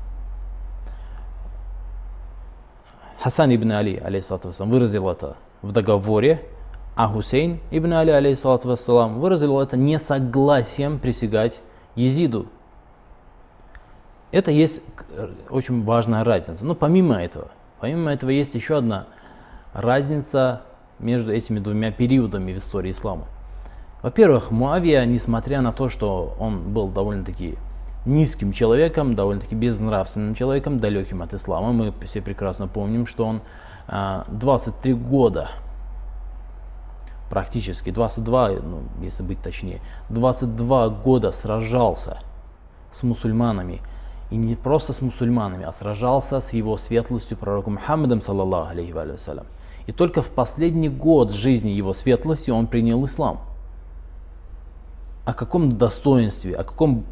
Хасан 3.21 3.53
ибн 3.53 3.71
Али, 3.73 3.97
алейхиссалату 3.97 4.51
выразил 4.65 5.09
это 5.09 5.35
в 5.61 5.71
договоре, 5.71 6.43
а 7.01 7.07
Хусейн 7.07 7.59
ибн 7.71 7.93
Али, 7.93 8.11
алейхиссалату 8.11 8.67
вассалам, 8.67 9.19
выразил 9.19 9.59
это 9.59 9.75
несогласием 9.75 10.99
присягать 10.99 11.59
Езиду. 11.95 12.45
Это 14.31 14.51
есть 14.51 14.81
э, 15.09 15.29
очень 15.49 15.83
важная 15.83 16.23
разница. 16.23 16.63
Но 16.63 16.75
помимо 16.75 17.15
этого, 17.15 17.47
помимо 17.79 18.11
этого 18.11 18.29
есть 18.29 18.53
еще 18.53 18.77
одна 18.77 19.07
разница 19.73 20.61
между 20.99 21.33
этими 21.33 21.57
двумя 21.57 21.91
периодами 21.91 22.53
в 22.53 22.59
истории 22.59 22.91
ислама. 22.91 23.25
Во-первых, 24.03 24.51
Муавия, 24.51 25.03
несмотря 25.05 25.61
на 25.61 25.73
то, 25.73 25.89
что 25.89 26.35
он 26.37 26.71
был 26.71 26.87
довольно-таки 26.87 27.57
низким 28.05 28.51
человеком, 28.51 29.15
довольно-таки 29.15 29.55
безнравственным 29.55 30.35
человеком, 30.35 30.79
далеким 30.79 31.23
от 31.23 31.33
ислама, 31.33 31.71
мы 31.71 31.91
все 32.03 32.21
прекрасно 32.21 32.67
помним, 32.67 33.07
что 33.07 33.25
он 33.25 33.41
а, 33.87 34.25
23 34.29 34.93
года, 34.93 35.49
практически 37.31 37.91
22, 37.91 38.49
ну, 38.61 38.81
если 39.01 39.23
быть 39.23 39.41
точнее, 39.41 39.79
22 40.09 40.89
года 40.89 41.31
сражался 41.31 42.19
с 42.91 43.03
мусульманами. 43.03 43.79
И 44.31 44.35
не 44.35 44.55
просто 44.55 44.91
с 44.91 45.01
мусульманами, 45.01 45.63
а 45.63 45.71
сражался 45.71 46.41
с 46.41 46.51
его 46.51 46.75
светлостью 46.75 47.37
пророком 47.37 47.73
Мухаммадом, 47.75 48.21
саллаллаху 48.21 48.71
алейхи 48.71 48.91
ва 48.91 49.05
салям. 49.17 49.45
И 49.87 49.93
только 49.93 50.21
в 50.21 50.29
последний 50.29 50.89
год 50.89 51.31
жизни 51.31 51.69
его 51.69 51.93
светлости 51.93 52.51
он 52.51 52.67
принял 52.67 53.03
ислам. 53.05 53.39
О 55.23 55.33
каком 55.33 55.77
достоинстве, 55.77 56.57
о 56.57 56.65
каком 56.65 57.05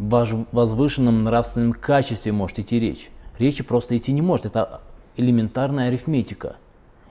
возвышенном 0.00 1.22
нравственном 1.22 1.74
качестве 1.74 2.32
может 2.32 2.58
идти 2.58 2.80
речь? 2.80 3.10
Речи 3.38 3.62
просто 3.62 3.96
идти 3.96 4.12
не 4.12 4.22
может. 4.22 4.46
Это 4.46 4.80
элементарная 5.16 5.88
арифметика. 5.88 6.56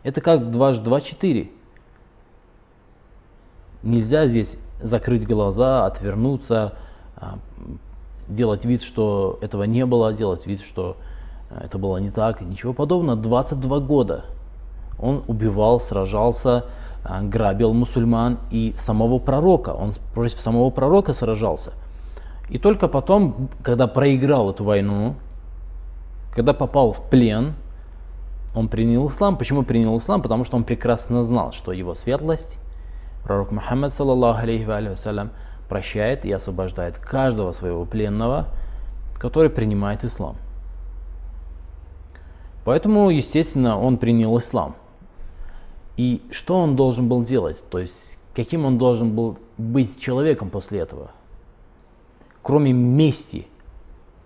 Это 0.03 0.19
как 0.19 0.51
2 0.51 0.73
2 0.73 1.01
4. 1.01 1.51
Нельзя 3.83 4.27
здесь 4.27 4.57
закрыть 4.81 5.25
глаза, 5.27 5.85
отвернуться, 5.85 6.73
а, 7.15 7.37
делать 8.27 8.65
вид, 8.65 8.81
что 8.81 9.37
этого 9.41 9.63
не 9.63 9.85
было, 9.85 10.13
делать 10.13 10.45
вид, 10.45 10.61
что 10.61 10.97
а, 11.49 11.65
это 11.65 11.77
было 11.77 11.97
не 11.97 12.11
так. 12.11 12.41
Ничего 12.41 12.73
подобного. 12.73 13.17
22 13.17 13.79
года 13.79 14.25
он 14.99 15.23
убивал, 15.27 15.79
сражался, 15.79 16.65
а, 17.03 17.21
грабил 17.21 17.73
мусульман 17.73 18.39
и 18.51 18.73
самого 18.77 19.19
пророка. 19.19 19.69
Он 19.69 19.93
против 20.13 20.39
самого 20.39 20.69
пророка 20.69 21.13
сражался. 21.13 21.71
И 22.49 22.57
только 22.57 22.87
потом, 22.87 23.49
когда 23.61 23.87
проиграл 23.87 24.51
эту 24.51 24.63
войну, 24.63 25.15
когда 26.33 26.53
попал 26.53 26.93
в 26.93 27.01
плен, 27.09 27.55
он 28.55 28.69
принял 28.69 29.07
ислам. 29.07 29.37
Почему 29.37 29.63
принял 29.63 29.97
ислам? 29.97 30.21
Потому 30.21 30.45
что 30.45 30.55
он 30.55 30.63
прекрасно 30.63 31.23
знал, 31.23 31.51
что 31.51 31.71
его 31.71 31.93
светлость, 31.93 32.57
пророк 33.27 33.51
Мухаммад, 33.51 33.93
саллаллаху 33.93 34.39
алейхи 34.43 34.63
ва 34.63 34.77
алейхи 34.77 34.91
вассалям, 34.91 35.31
прощает 35.67 36.23
и 36.23 36.31
освобождает 36.31 36.97
каждого 36.97 37.51
своего 37.51 37.83
пленного, 37.83 38.47
который 39.17 39.49
принимает 39.49 40.05
ислам. 40.05 40.37
Поэтому, 42.63 43.09
естественно, 43.09 43.77
он 43.77 43.97
принял 43.97 44.37
ислам. 44.37 44.77
И 45.97 46.21
что 46.31 46.55
он 46.57 46.77
должен 46.77 47.09
был 47.09 47.21
делать? 47.21 47.61
То 47.69 47.79
есть, 47.79 48.17
каким 48.33 48.63
он 48.63 48.77
должен 48.77 49.13
был 49.13 49.37
быть 49.57 49.99
человеком 49.99 50.49
после 50.49 50.79
этого? 50.79 51.11
Кроме 52.41 52.71
мести 52.71 53.47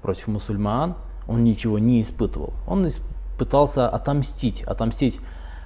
против 0.04 0.28
мусульман, 0.28 0.94
он 1.28 1.44
ничего 1.44 1.80
не 1.80 2.04
испытывал. 2.04 2.54
Он 2.68 2.88
пытался 3.40 3.90
отомстить, 3.90 4.62
отомстить 4.62 5.20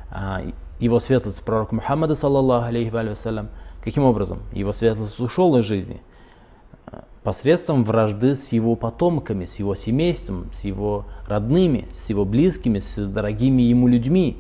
а, 0.10 0.42
его 0.80 1.00
светлость 1.00 1.42
пророку 1.42 1.76
Мухаммаду, 1.76 2.16
саллаллаху 2.16 2.68
алейхи 2.68 2.90
ва 2.90 3.04
вассалям. 3.04 3.50
Каким 3.84 4.04
образом? 4.04 4.40
Его 4.52 4.74
светлость 4.74 5.20
ушел 5.20 5.56
из 5.58 5.66
жизни 5.66 6.02
а, 6.88 7.04
посредством 7.24 7.84
вражды 7.84 8.36
с 8.36 8.52
его 8.52 8.76
потомками, 8.76 9.46
с 9.46 9.58
его 9.58 9.76
семейством, 9.76 10.50
с 10.54 10.62
его 10.62 11.06
родными, 11.28 11.88
с 11.94 12.10
его 12.10 12.26
близкими, 12.26 12.80
с 12.80 12.96
дорогими 13.08 13.62
ему 13.62 13.88
людьми. 13.88 14.38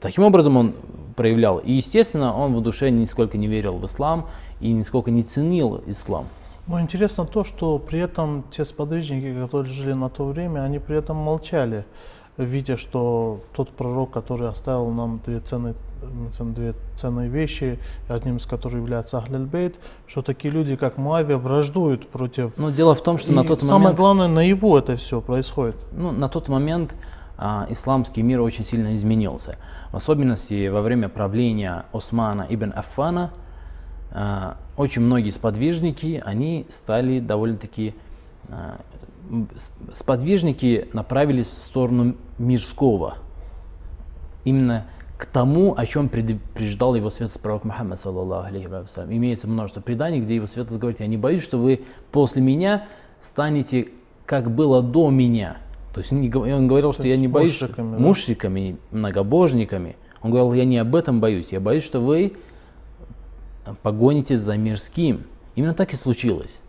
Таким 0.00 0.24
образом 0.24 0.56
он 0.56 0.74
проявлял. 1.14 1.58
И, 1.58 1.72
естественно, 1.72 2.34
он 2.34 2.54
в 2.54 2.62
душе 2.62 2.90
нисколько 2.90 3.36
не 3.36 3.46
верил 3.46 3.76
в 3.76 3.84
ислам 3.84 4.28
и 4.60 4.72
нисколько 4.72 5.10
не 5.10 5.22
ценил 5.22 5.82
ислам. 5.86 6.26
Но 6.66 6.80
интересно 6.80 7.26
то, 7.26 7.44
что 7.44 7.78
при 7.78 7.98
этом 7.98 8.44
те 8.50 8.64
сподвижники, 8.64 9.34
которые 9.38 9.72
жили 9.72 9.92
на 9.92 10.08
то 10.08 10.24
время, 10.24 10.60
они 10.60 10.78
при 10.78 10.96
этом 10.96 11.16
молчали, 11.16 11.84
видя, 12.44 12.76
что 12.76 13.40
тот 13.52 13.70
пророк, 13.70 14.10
который 14.10 14.48
оставил 14.48 14.90
нам 14.90 15.20
две 15.24 15.40
ценные, 15.40 15.74
две 16.40 16.74
ценные 16.94 17.28
вещи, 17.28 17.78
одним 18.08 18.38
из 18.38 18.46
которых 18.46 18.78
является 18.78 19.18
Ахляльбейт, 19.18 19.76
что 20.06 20.22
такие 20.22 20.52
люди, 20.52 20.76
как 20.76 20.96
Муавия, 20.96 21.36
враждуют 21.36 22.08
против... 22.08 22.56
Но 22.56 22.70
дело 22.70 22.94
в 22.94 23.02
том, 23.02 23.18
что 23.18 23.32
И 23.32 23.34
на 23.34 23.44
тот 23.44 23.62
самое 23.62 23.80
момент... 23.80 23.98
главное, 23.98 24.28
на 24.28 24.40
его 24.40 24.78
это 24.78 24.96
все 24.96 25.20
происходит. 25.20 25.76
Ну, 25.92 26.10
на 26.10 26.28
тот 26.28 26.48
момент 26.48 26.94
а, 27.36 27.66
исламский 27.70 28.22
мир 28.22 28.40
очень 28.40 28.64
сильно 28.64 28.94
изменился. 28.94 29.56
В 29.92 29.96
особенности 29.96 30.68
во 30.68 30.82
время 30.82 31.08
правления 31.08 31.84
Османа 31.92 32.46
ибн 32.48 32.72
Аффана 32.74 33.30
а, 34.12 34.56
очень 34.76 35.02
многие 35.02 35.30
сподвижники, 35.30 36.22
они 36.24 36.66
стали 36.70 37.20
довольно-таки... 37.20 37.94
а, 38.48 38.76
сподвижники 39.94 40.88
направились 40.92 41.46
в 41.46 41.58
сторону 41.58 42.16
мирского. 42.40 43.18
Именно 44.44 44.86
к 45.18 45.26
тому, 45.26 45.74
о 45.76 45.84
чем 45.84 46.08
предупреждал 46.08 46.94
его 46.94 47.10
светлость 47.10 47.40
пророк 47.40 47.64
Мухаммад, 47.64 48.00
саллаллаху 48.00 48.48
алейхи 48.48 48.66
ва 48.66 48.86
саллям. 48.92 49.12
Имеется 49.14 49.46
множество 49.46 49.80
преданий, 49.82 50.20
где 50.20 50.36
его 50.36 50.46
светлость 50.46 50.80
говорит, 50.80 51.00
я 51.00 51.06
не 51.06 51.18
боюсь, 51.18 51.42
что 51.42 51.58
вы 51.58 51.82
после 52.10 52.40
меня 52.40 52.86
станете, 53.20 53.88
как 54.24 54.50
было 54.50 54.82
до 54.82 55.10
меня. 55.10 55.58
То 55.92 56.00
есть 56.00 56.12
он 56.12 56.66
говорил, 56.68 56.92
что 56.92 57.02
То 57.02 57.08
я 57.08 57.16
не 57.16 57.28
боюсь, 57.28 57.52
что- 57.52 57.66
мушриками, 57.66 57.92
да? 57.92 57.98
мушриками, 57.98 58.76
многобожниками. 58.90 59.96
Он 60.22 60.30
говорил, 60.30 60.54
я 60.54 60.64
не 60.64 60.78
об 60.78 60.94
этом 60.96 61.20
боюсь, 61.20 61.48
я 61.52 61.60
боюсь, 61.60 61.84
что 61.84 62.00
вы 62.00 62.34
погонитесь 63.82 64.40
за 64.40 64.56
мирским. 64.56 65.24
Именно 65.54 65.74
так 65.74 65.92
и 65.92 65.96
случилось. 65.96 66.60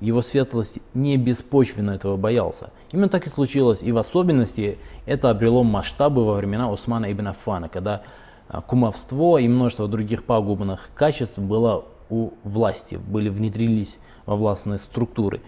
Его 0.00 0.22
светлость 0.22 0.78
не 0.92 1.16
беспочвенно 1.16 1.92
этого 1.92 2.16
боялся. 2.16 2.70
Именно 2.92 3.08
так 3.08 3.26
и 3.26 3.30
случилось. 3.30 3.82
И 3.82 3.92
в 3.92 3.98
особенности 3.98 4.78
это 5.06 5.30
обрело 5.30 5.62
масштабы 5.62 6.24
во 6.24 6.34
времена 6.34 6.70
Усмана 6.70 7.12
ибн 7.12 7.28
Аффана, 7.28 7.68
когда 7.68 8.02
а, 8.48 8.60
кумовство 8.60 9.38
и 9.38 9.48
множество 9.48 9.88
других 9.88 10.24
пагубных 10.24 10.90
качеств 10.94 11.38
было 11.38 11.84
у 12.10 12.30
власти, 12.42 12.96
были 12.96 13.28
внедрились 13.28 13.98
во 14.26 14.36
властные 14.36 14.78
структуры. 14.78 15.40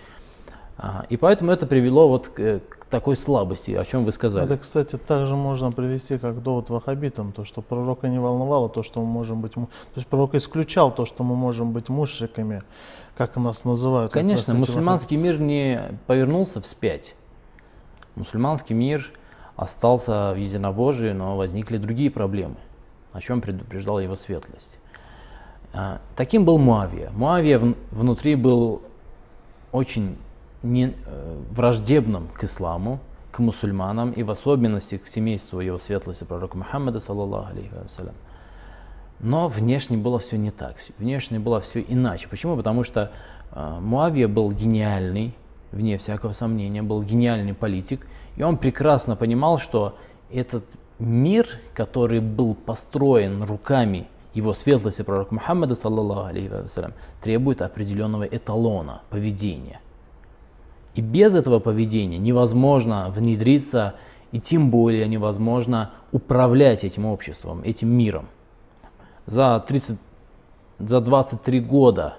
А, 0.79 1.07
И 1.09 1.17
поэтому 1.17 1.51
это 1.51 1.67
привело 1.67 2.09
вот 2.09 2.29
к, 2.29 2.61
к 2.61 2.85
такой 2.91 3.17
слабости, 3.17 3.73
о 3.73 3.85
чем 3.85 4.05
вы 4.05 4.13
сказали. 4.13 4.45
Это, 4.45 4.59
кстати, 4.59 4.97
также 4.97 5.35
можно 5.35 5.73
привести 5.73 6.19
как 6.19 6.43
довод 6.43 6.71
ваххабитам, 6.71 7.33
то, 7.33 7.45
что 7.45 7.63
пророка 7.63 8.09
не 8.09 8.19
волновало 8.19 8.69
то, 8.69 8.83
что 8.83 9.01
мы 9.01 9.07
можем 9.07 9.41
быть... 9.41 9.53
То 9.53 9.69
есть 9.97 10.07
пророк 10.07 10.35
исключал 10.35 10.95
то, 10.95 11.07
что 11.07 11.25
мы 11.25 11.35
можем 11.35 11.73
быть 11.73 11.89
мушриками, 11.89 12.63
как 13.17 13.37
нас 13.37 13.65
называют. 13.65 14.13
Конечно, 14.13 14.53
эти 14.53 14.59
мусульманский 14.59 15.17
мир 15.17 15.41
не 15.41 15.99
повернулся 16.07 16.61
вспять. 16.61 17.15
Мусульманский 18.15 18.75
мир 18.75 19.11
остался 19.57 20.33
в 20.33 20.37
единобожии, 20.37 21.13
но 21.13 21.37
возникли 21.37 21.79
другие 21.79 22.11
проблемы, 22.11 22.57
о 23.13 23.21
чем 23.21 23.41
предупреждала 23.41 24.01
его 24.01 24.17
светлость. 24.17 24.77
А, 25.73 26.01
Таким 26.15 26.45
был 26.45 26.59
Муавия. 26.59 27.11
Муавия 27.11 27.59
вн- 27.59 27.77
внутри 27.91 28.35
был 28.35 28.83
очень 29.73 30.17
не, 30.63 30.95
э, 31.07 31.43
враждебным 31.51 32.29
к 32.29 32.45
исламу, 32.45 33.01
к 33.31 33.39
мусульманам 33.39 34.13
и 34.13 34.23
в 34.23 34.31
особенности 34.31 34.97
к 34.97 35.07
семейству 35.07 35.61
его 35.61 35.79
светлости 35.79 36.25
пророка 36.25 36.57
Мухаммада, 36.57 37.01
саллаллаху 37.01 37.51
алейхи 37.51 37.73
вассалям. 37.83 38.15
Но 39.21 39.49
внешне 39.49 39.97
было 39.97 40.19
все 40.19 40.37
не 40.37 40.51
так, 40.51 40.77
внешне 40.99 41.39
было 41.39 41.61
все 41.61 41.81
иначе. 41.81 42.29
Почему? 42.29 42.57
Потому 42.57 42.85
что 42.85 43.13
э, 43.53 43.77
Муавия 43.81 44.29
был 44.29 44.53
гениальный, 44.53 45.35
вне 45.73 45.99
всякого 45.99 46.33
сомнения, 46.33 46.83
был 46.83 47.03
гениальный 47.03 47.55
политик, 47.55 48.07
и 48.37 48.43
он 48.43 48.59
прекрасно 48.59 49.17
понимал, 49.17 49.59
что 49.59 49.97
этот 50.31 50.65
мир, 50.99 51.47
который 51.75 52.21
был 52.21 52.55
построен 52.55 53.43
руками 53.43 54.07
его 54.35 54.53
светлости 54.53 55.03
пророк 55.03 55.31
Мухаммада, 55.31 55.75
саллаллаху 55.75 56.27
алейхи 56.29 56.51
требует 57.23 57.63
определенного 57.63 58.25
эталона 58.25 59.01
поведения. 59.09 59.81
И 60.95 61.01
без 61.01 61.35
этого 61.35 61.59
поведения 61.59 62.19
невозможно 62.19 63.11
внедриться 63.11 63.95
и 64.33 64.41
тем 64.41 64.71
более 64.71 65.09
невозможно 65.09 65.93
управлять 66.13 66.85
этим 66.85 67.07
обществом, 67.07 67.63
этим 67.65 67.89
миром. 67.89 68.29
За, 69.27 69.59
30, 69.67 69.99
за 70.79 71.01
23 71.01 71.61
года 71.61 72.17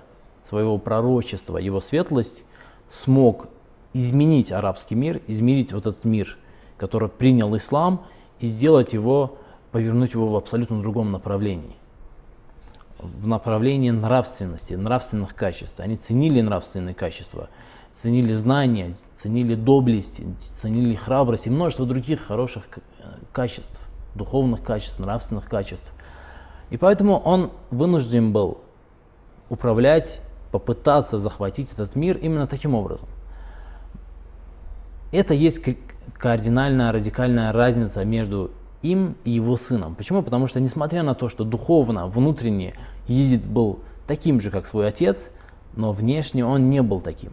своего 0.48 0.78
пророчества 0.78 1.58
его 1.58 1.80
светлость 1.80 2.44
смог 2.90 3.48
изменить 3.94 4.52
арабский 4.52 4.96
мир, 4.96 5.22
изменить 5.28 5.74
вот 5.74 5.86
этот 5.86 6.04
мир, 6.04 6.38
который 6.78 7.10
принял 7.10 7.56
ислам, 7.56 8.06
и 8.40 8.48
сделать 8.48 8.94
его, 8.94 9.38
повернуть 9.72 10.14
его 10.14 10.28
в 10.28 10.36
абсолютно 10.36 10.82
другом 10.82 11.12
направлении. 11.12 11.76
В 13.00 13.28
направлении 13.28 13.90
нравственности, 13.90 14.74
нравственных 14.74 15.36
качеств. 15.36 15.80
Они 15.80 15.98
ценили 15.98 16.42
нравственные 16.42 16.96
качества, 16.96 17.50
ценили 17.94 18.34
знания, 18.34 18.94
ценили 19.12 19.56
доблесть, 19.56 20.22
ценили 20.38 20.96
храбрость 20.96 21.48
и 21.48 21.50
множество 21.50 21.86
других 21.86 22.22
хороших 22.22 22.64
качеств, 23.32 23.80
духовных 24.16 24.64
качеств, 24.64 25.00
нравственных 25.00 25.46
качеств. 25.48 25.92
И 26.70 26.78
поэтому 26.78 27.18
он 27.18 27.52
вынужден 27.72 28.32
был 28.32 28.60
управлять, 29.50 30.22
попытаться 30.52 31.20
захватить 31.20 31.72
этот 31.74 31.96
мир 31.96 32.18
именно 32.18 32.48
таким 32.48 32.76
образом. 32.76 33.08
Это 35.12 35.34
есть 35.34 35.62
кардинальная, 36.18 36.92
радикальная 36.92 37.52
разница 37.52 38.04
между 38.04 38.52
им 38.82 39.16
и 39.24 39.32
его 39.32 39.58
сыном. 39.58 39.96
Почему? 39.96 40.22
Потому 40.22 40.48
что 40.48 40.60
несмотря 40.60 41.04
на 41.04 41.16
то, 41.16 41.30
что 41.30 41.44
духовно, 41.44 42.08
внутренне 42.08 42.76
Езид 43.08 43.48
был 43.48 43.80
таким 44.06 44.42
же, 44.42 44.52
как 44.52 44.66
свой 44.66 44.88
отец, 44.88 45.30
но 45.76 45.92
внешне 45.92 46.46
он 46.46 46.70
не 46.70 46.82
был 46.82 47.02
таким. 47.02 47.32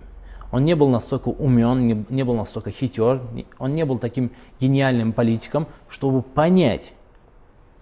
Он 0.52 0.64
не 0.64 0.76
был 0.76 0.88
настолько 0.88 1.28
умен, 1.28 2.06
не, 2.08 2.22
был 2.22 2.34
настолько 2.34 2.70
хитер, 2.70 3.20
он 3.58 3.74
не 3.74 3.84
был 3.84 3.98
таким 3.98 4.30
гениальным 4.60 5.12
политиком, 5.12 5.66
чтобы 5.88 6.22
понять, 6.22 6.92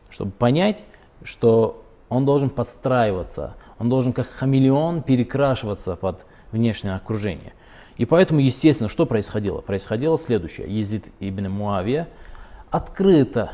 чтобы 0.08 0.30
понять, 0.30 0.84
что 1.24 1.82
он 2.08 2.24
должен 2.24 2.50
подстраиваться, 2.50 3.54
он 3.78 3.88
должен 3.88 4.12
как 4.12 4.26
хамелеон 4.26 5.02
перекрашиваться 5.02 5.96
под 5.96 6.24
внешнее 6.52 6.94
окружение. 6.94 7.52
И 7.96 8.04
поэтому, 8.04 8.40
естественно, 8.40 8.88
что 8.88 9.06
происходило? 9.06 9.60
Происходило 9.60 10.18
следующее. 10.18 10.66
Езид 10.68 11.06
ибн 11.20 11.48
Муавия 11.48 12.08
открыто 12.70 13.52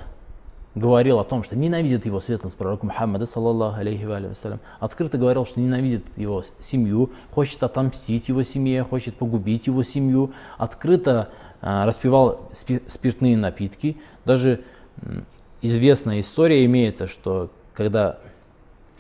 говорил 0.74 1.18
о 1.18 1.24
том, 1.24 1.42
что 1.42 1.56
ненавидит 1.56 2.06
его 2.06 2.20
светлость 2.20 2.56
пророка 2.56 2.86
Мухаммада, 2.86 3.26
саллаллаху 3.26 3.80
алейхи 3.80 4.04
вассалям, 4.04 4.60
открыто 4.80 5.18
говорил, 5.18 5.44
что 5.44 5.60
ненавидит 5.60 6.04
его 6.16 6.44
семью, 6.60 7.10
хочет 7.32 7.62
отомстить 7.62 8.28
его 8.28 8.42
семье, 8.42 8.84
хочет 8.84 9.16
погубить 9.16 9.66
его 9.66 9.82
семью, 9.82 10.32
открыто 10.56 11.30
э, 11.60 11.84
распивал 11.84 12.50
спиртные 12.86 13.36
напитки. 13.36 13.96
Даже 14.24 14.60
э, 15.00 15.20
известная 15.62 16.20
история 16.20 16.64
имеется, 16.64 17.08
что 17.08 17.50
когда 17.78 18.18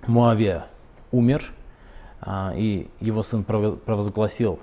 Муавия 0.06 0.66
умер, 1.10 1.52
э, 2.24 2.52
и 2.56 2.88
его 3.00 3.24
сын 3.24 3.42
провозгласил 3.42 4.60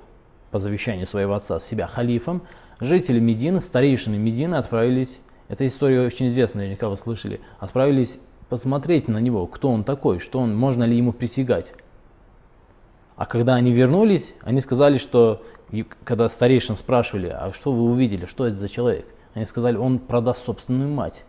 по 0.51 0.59
завещанию 0.59 1.05
своего 1.05 1.33
отца 1.33 1.59
себя 1.59 1.85
халифом, 1.87 2.43
жители 2.79 3.19
Медины, 3.19 3.59
старейшины 3.59 4.17
Медины 4.17 4.55
отправились, 4.55 5.19
эта 5.49 5.67
история 5.67 5.99
очень 5.99 6.27
известна, 6.27 6.59
наверняка 6.59 6.87
вы 6.87 6.95
слышали, 6.95 7.41
отправились 7.59 8.17
посмотреть 8.47 9.09
на 9.09 9.17
него, 9.17 9.47
кто 9.47 9.69
он 9.69 9.83
такой, 9.83 10.19
что 10.19 10.39
он, 10.39 10.55
можно 10.55 10.85
ли 10.85 10.95
ему 10.95 11.11
присягать. 11.11 11.73
А 13.17 13.25
когда 13.25 13.55
они 13.55 13.73
вернулись, 13.73 14.33
они 14.43 14.61
сказали, 14.61 14.97
что, 14.97 15.43
когда 16.05 16.29
старейшин 16.29 16.77
спрашивали, 16.77 17.27
а 17.27 17.51
что 17.51 17.73
вы 17.73 17.83
увидели, 17.83 18.25
что 18.27 18.47
это 18.47 18.55
за 18.55 18.69
человек? 18.69 19.07
Они 19.33 19.43
сказали, 19.43 19.75
он 19.75 19.99
продаст 19.99 20.45
собственную 20.45 20.89
мать. 20.89 21.25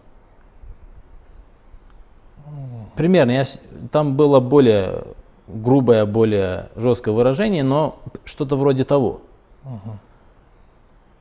Примерно, 2.95 3.31
я, 3.33 3.45
там 3.93 4.17
было 4.17 4.41
более 4.41 5.05
грубое, 5.47 6.07
более 6.07 6.71
жесткое 6.77 7.15
выражение, 7.15 7.63
но 7.63 7.99
что-то 8.25 8.57
вроде 8.57 8.85
того. 8.85 9.21
Угу. 9.65 9.99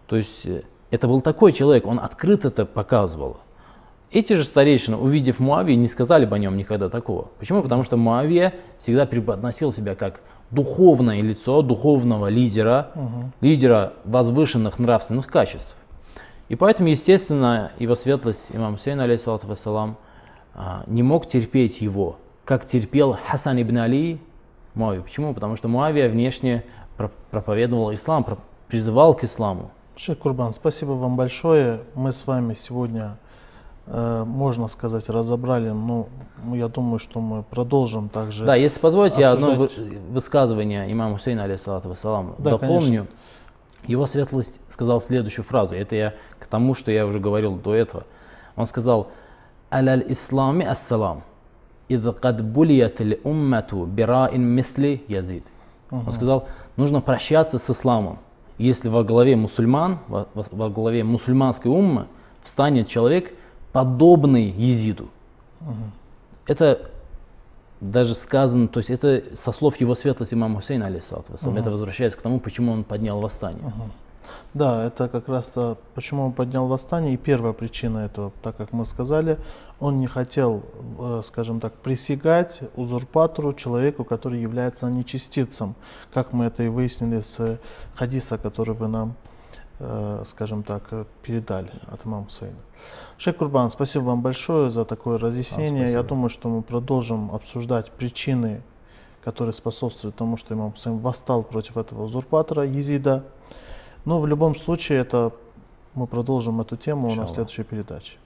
То 0.08 0.16
есть 0.16 0.46
э, 0.46 0.64
это 0.92 1.08
был 1.08 1.22
такой 1.22 1.52
человек, 1.52 1.86
он 1.86 2.00
открыто 2.00 2.48
это 2.48 2.66
показывал. 2.66 3.38
Эти 4.12 4.34
же 4.34 4.44
старейшины, 4.44 4.98
увидев 4.98 5.40
Муавию, 5.40 5.78
не 5.78 5.88
сказали 5.88 6.26
бы 6.26 6.36
о 6.36 6.40
нем 6.40 6.56
никогда 6.56 6.90
такого. 6.90 7.30
Почему? 7.40 7.62
Потому 7.62 7.84
что 7.84 7.98
Муавия 7.98 8.54
всегда 8.80 9.06
преподносил 9.06 9.74
себя 9.74 9.96
как 9.96 10.22
духовное 10.52 11.22
лицо, 11.22 11.62
духовного 11.62 12.28
лидера, 12.28 12.92
угу. 12.96 13.32
лидера 13.42 13.94
возвышенных 14.06 14.80
нравственных 14.80 15.28
качеств. 15.28 15.76
И 16.48 16.56
поэтому, 16.56 16.90
естественно, 16.90 17.72
его 17.80 17.96
светлость, 17.96 18.48
имам 18.54 18.78
Хусейн, 18.78 19.00
алейхиссалату 19.02 19.48
вассалам, 19.48 19.98
не 20.88 21.04
мог 21.04 21.28
терпеть 21.28 21.82
его 21.82 22.18
как 22.46 22.66
терпел 22.66 23.18
Хасан 23.28 23.62
ибн 23.62 23.80
Али 23.80 24.22
Муавию. 24.76 25.04
Почему? 25.04 25.34
Потому 25.34 25.58
что 25.58 25.68
Муавия 25.68 26.08
внешне 26.08 26.64
проповедовал 27.32 27.94
ислам, 27.94 28.26
призывал 28.68 29.16
к 29.16 29.24
исламу. 29.24 29.72
Шейх 29.98 30.20
Курбан, 30.20 30.54
спасибо 30.54 30.92
вам 30.92 31.16
большое. 31.16 31.82
Мы 31.96 32.12
с 32.12 32.28
вами 32.28 32.54
сегодня, 32.54 33.18
э, 33.88 34.24
можно 34.26 34.68
сказать, 34.68 35.10
разобрали, 35.10 35.70
но 35.70 36.08
я 36.54 36.68
думаю, 36.68 37.00
что 37.00 37.20
мы 37.20 37.44
продолжим 37.44 38.10
также. 38.10 38.46
Да, 38.46 38.56
если 38.56 38.80
позволите, 38.80 39.26
обсуждать... 39.26 39.58
я 39.58 39.86
одно 39.86 39.94
высказывание 40.12 40.92
имама 40.92 41.18
Хусейна, 41.18 41.44
алейхиссалату 41.44 41.90
вассалам, 41.90 42.36
да, 42.38 42.52
дополню. 42.52 42.82
Конечно. 42.82 43.08
Его 43.88 44.06
светлость 44.06 44.60
сказал 44.70 45.00
следующую 45.00 45.46
фразу. 45.46 45.76
Это 45.76 45.96
я 45.96 46.14
к 46.40 46.48
тому, 46.48 46.74
что 46.74 46.92
я 46.92 47.06
уже 47.06 47.20
говорил 47.20 47.56
до 47.56 47.74
этого. 47.74 48.04
Он 48.56 48.66
сказал, 48.66 49.10
«Аляль 49.70 50.06
ислами 50.08 50.66
ассалам». 50.66 51.24
«Идh 51.88 52.14
кад 52.14 52.44
булият 52.44 53.02
уммату 53.24 53.86
бираин 53.86 54.44
мисли 54.44 55.04
язид». 55.08 55.46
Он 55.92 56.12
сказал, 56.14 56.48
нужно 56.78 57.02
прощаться 57.02 57.58
с 57.60 57.70
исламом. 57.70 58.20
Если 58.58 58.90
во 58.90 59.04
главе 59.04 59.36
мусульман, 59.36 60.00
во, 60.08 60.28
во 60.34 60.70
главе 60.70 61.04
мусульманской 61.04 61.70
уммы 61.70 62.08
встанет 62.42 62.88
человек, 62.88 63.34
подобный 63.72 64.46
Езиду. 64.46 65.10
Угу. 65.62 65.74
Это 66.48 66.90
даже 67.82 68.16
сказано, 68.16 68.68
то 68.70 68.80
есть 68.80 68.90
это 68.90 69.36
со 69.36 69.52
слов 69.52 69.76
его 69.82 69.96
светлости 69.96 70.34
имама 70.34 70.62
Хусейна, 70.62 70.86
алейсалату 70.86 71.34
угу. 71.34 71.58
это 71.58 71.70
возвращается 71.70 72.18
к 72.18 72.22
тому, 72.22 72.40
почему 72.40 72.72
он 72.72 72.84
поднял 72.86 73.20
восстание. 73.20 73.66
Угу. 73.66 73.90
Да, 74.54 74.86
это 74.86 75.08
как 75.10 75.28
раз 75.28 75.50
то, 75.50 75.78
почему 75.94 76.26
он 76.26 76.32
поднял 76.32 76.68
восстание. 76.68 77.14
И 77.14 77.18
первая 77.18 77.54
причина 77.54 78.00
этого, 78.00 78.32
так 78.42 78.56
как 78.58 78.72
мы 78.74 78.86
сказали, 78.86 79.38
он 79.80 80.00
не 80.00 80.08
хотел, 80.08 80.64
э, 81.00 81.22
скажем 81.26 81.60
так, 81.60 81.74
присягать 81.74 82.62
узурпатору, 82.76 83.54
человеку, 83.54 84.04
который 84.04 84.40
является 84.40 84.90
нечестицем, 84.90 85.76
как 86.14 86.34
мы 86.34 86.46
это 86.46 86.64
и 86.64 86.70
выяснили 86.70 87.20
с 87.20 87.60
хадиса, 87.96 88.38
который 88.38 88.74
вы 88.74 88.88
нам, 88.88 89.16
э, 89.80 90.24
скажем 90.26 90.64
так, 90.64 90.84
передали 91.22 91.72
от 91.92 92.06
имама 92.06 92.26
Хусейна. 92.26 92.56
Шейх 93.18 93.38
Курбан, 93.38 93.72
спасибо 93.72 94.04
вам 94.04 94.22
большое 94.22 94.72
за 94.72 94.86
такое 94.86 95.18
разъяснение. 95.18 95.92
Я 95.92 96.04
думаю, 96.04 96.30
что 96.30 96.50
мы 96.50 96.62
продолжим 96.62 97.32
обсуждать 97.34 97.92
причины, 97.92 98.62
которые 99.24 99.54
способствуют 99.54 100.16
тому, 100.16 100.38
что 100.38 100.54
имам 100.54 100.72
Хусейн 100.72 101.00
восстал 101.00 101.44
против 101.44 101.78
этого 101.78 102.04
узурпатора 102.04 102.64
Езида. 102.64 103.24
Но 104.06 104.20
в 104.20 104.28
любом 104.28 104.56
случае 104.56 105.00
это 105.00 105.34
мы 105.96 106.08
продолжим 106.08 106.62
эту 106.62 106.78
тему 106.78 107.08
Иншалла. 107.08 107.22
на 107.22 107.28
следующей 107.28 107.64
передаче. 107.64 108.18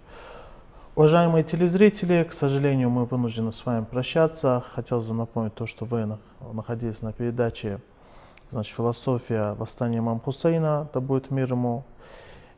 Уважаемые 0.96 1.44
телезрители, 1.46 2.28
к 2.30 2.34
сожалению, 2.34 2.90
мы 2.90 3.06
вынуждены 3.06 3.54
с 3.54 3.66
вами 3.66 3.86
прощаться. 3.86 4.66
Хотел 4.74 5.00
бы 5.00 5.14
напомнить 5.14 5.56
то, 5.56 5.66
что 5.66 5.86
вы 5.86 6.18
находились 6.52 7.02
на 7.02 7.14
передаче 7.14 7.80
значит, 8.52 8.76
«Философия 8.76 9.54
восстания 9.54 10.00
имам 10.00 10.20
Хусейна», 10.20 10.90
да 10.94 11.00
будет 11.00 11.32
мир 11.32 11.52
ему. 11.52 11.86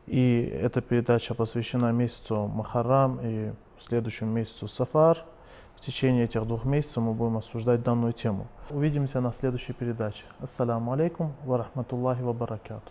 И 0.06 0.42
эта 0.60 0.80
передача 0.80 1.34
посвящена 1.34 1.92
месяцу 1.92 2.48
Махарам 2.48 3.20
и 3.22 3.52
следующему 3.78 4.32
месяцу 4.32 4.66
Сафар. 4.66 5.18
В 5.76 5.80
течение 5.80 6.24
этих 6.24 6.44
двух 6.46 6.64
месяцев 6.64 7.02
мы 7.02 7.12
будем 7.12 7.36
обсуждать 7.36 7.82
данную 7.82 8.12
тему. 8.12 8.48
Увидимся 8.70 9.20
на 9.20 9.32
следующей 9.32 9.72
передаче. 9.72 10.24
Ассаламу 10.40 10.92
алейкум 10.92 11.34
ва 11.44 11.58
рахматуллахи 11.58 12.22
ва 12.22 12.32
баракату. 12.32 12.90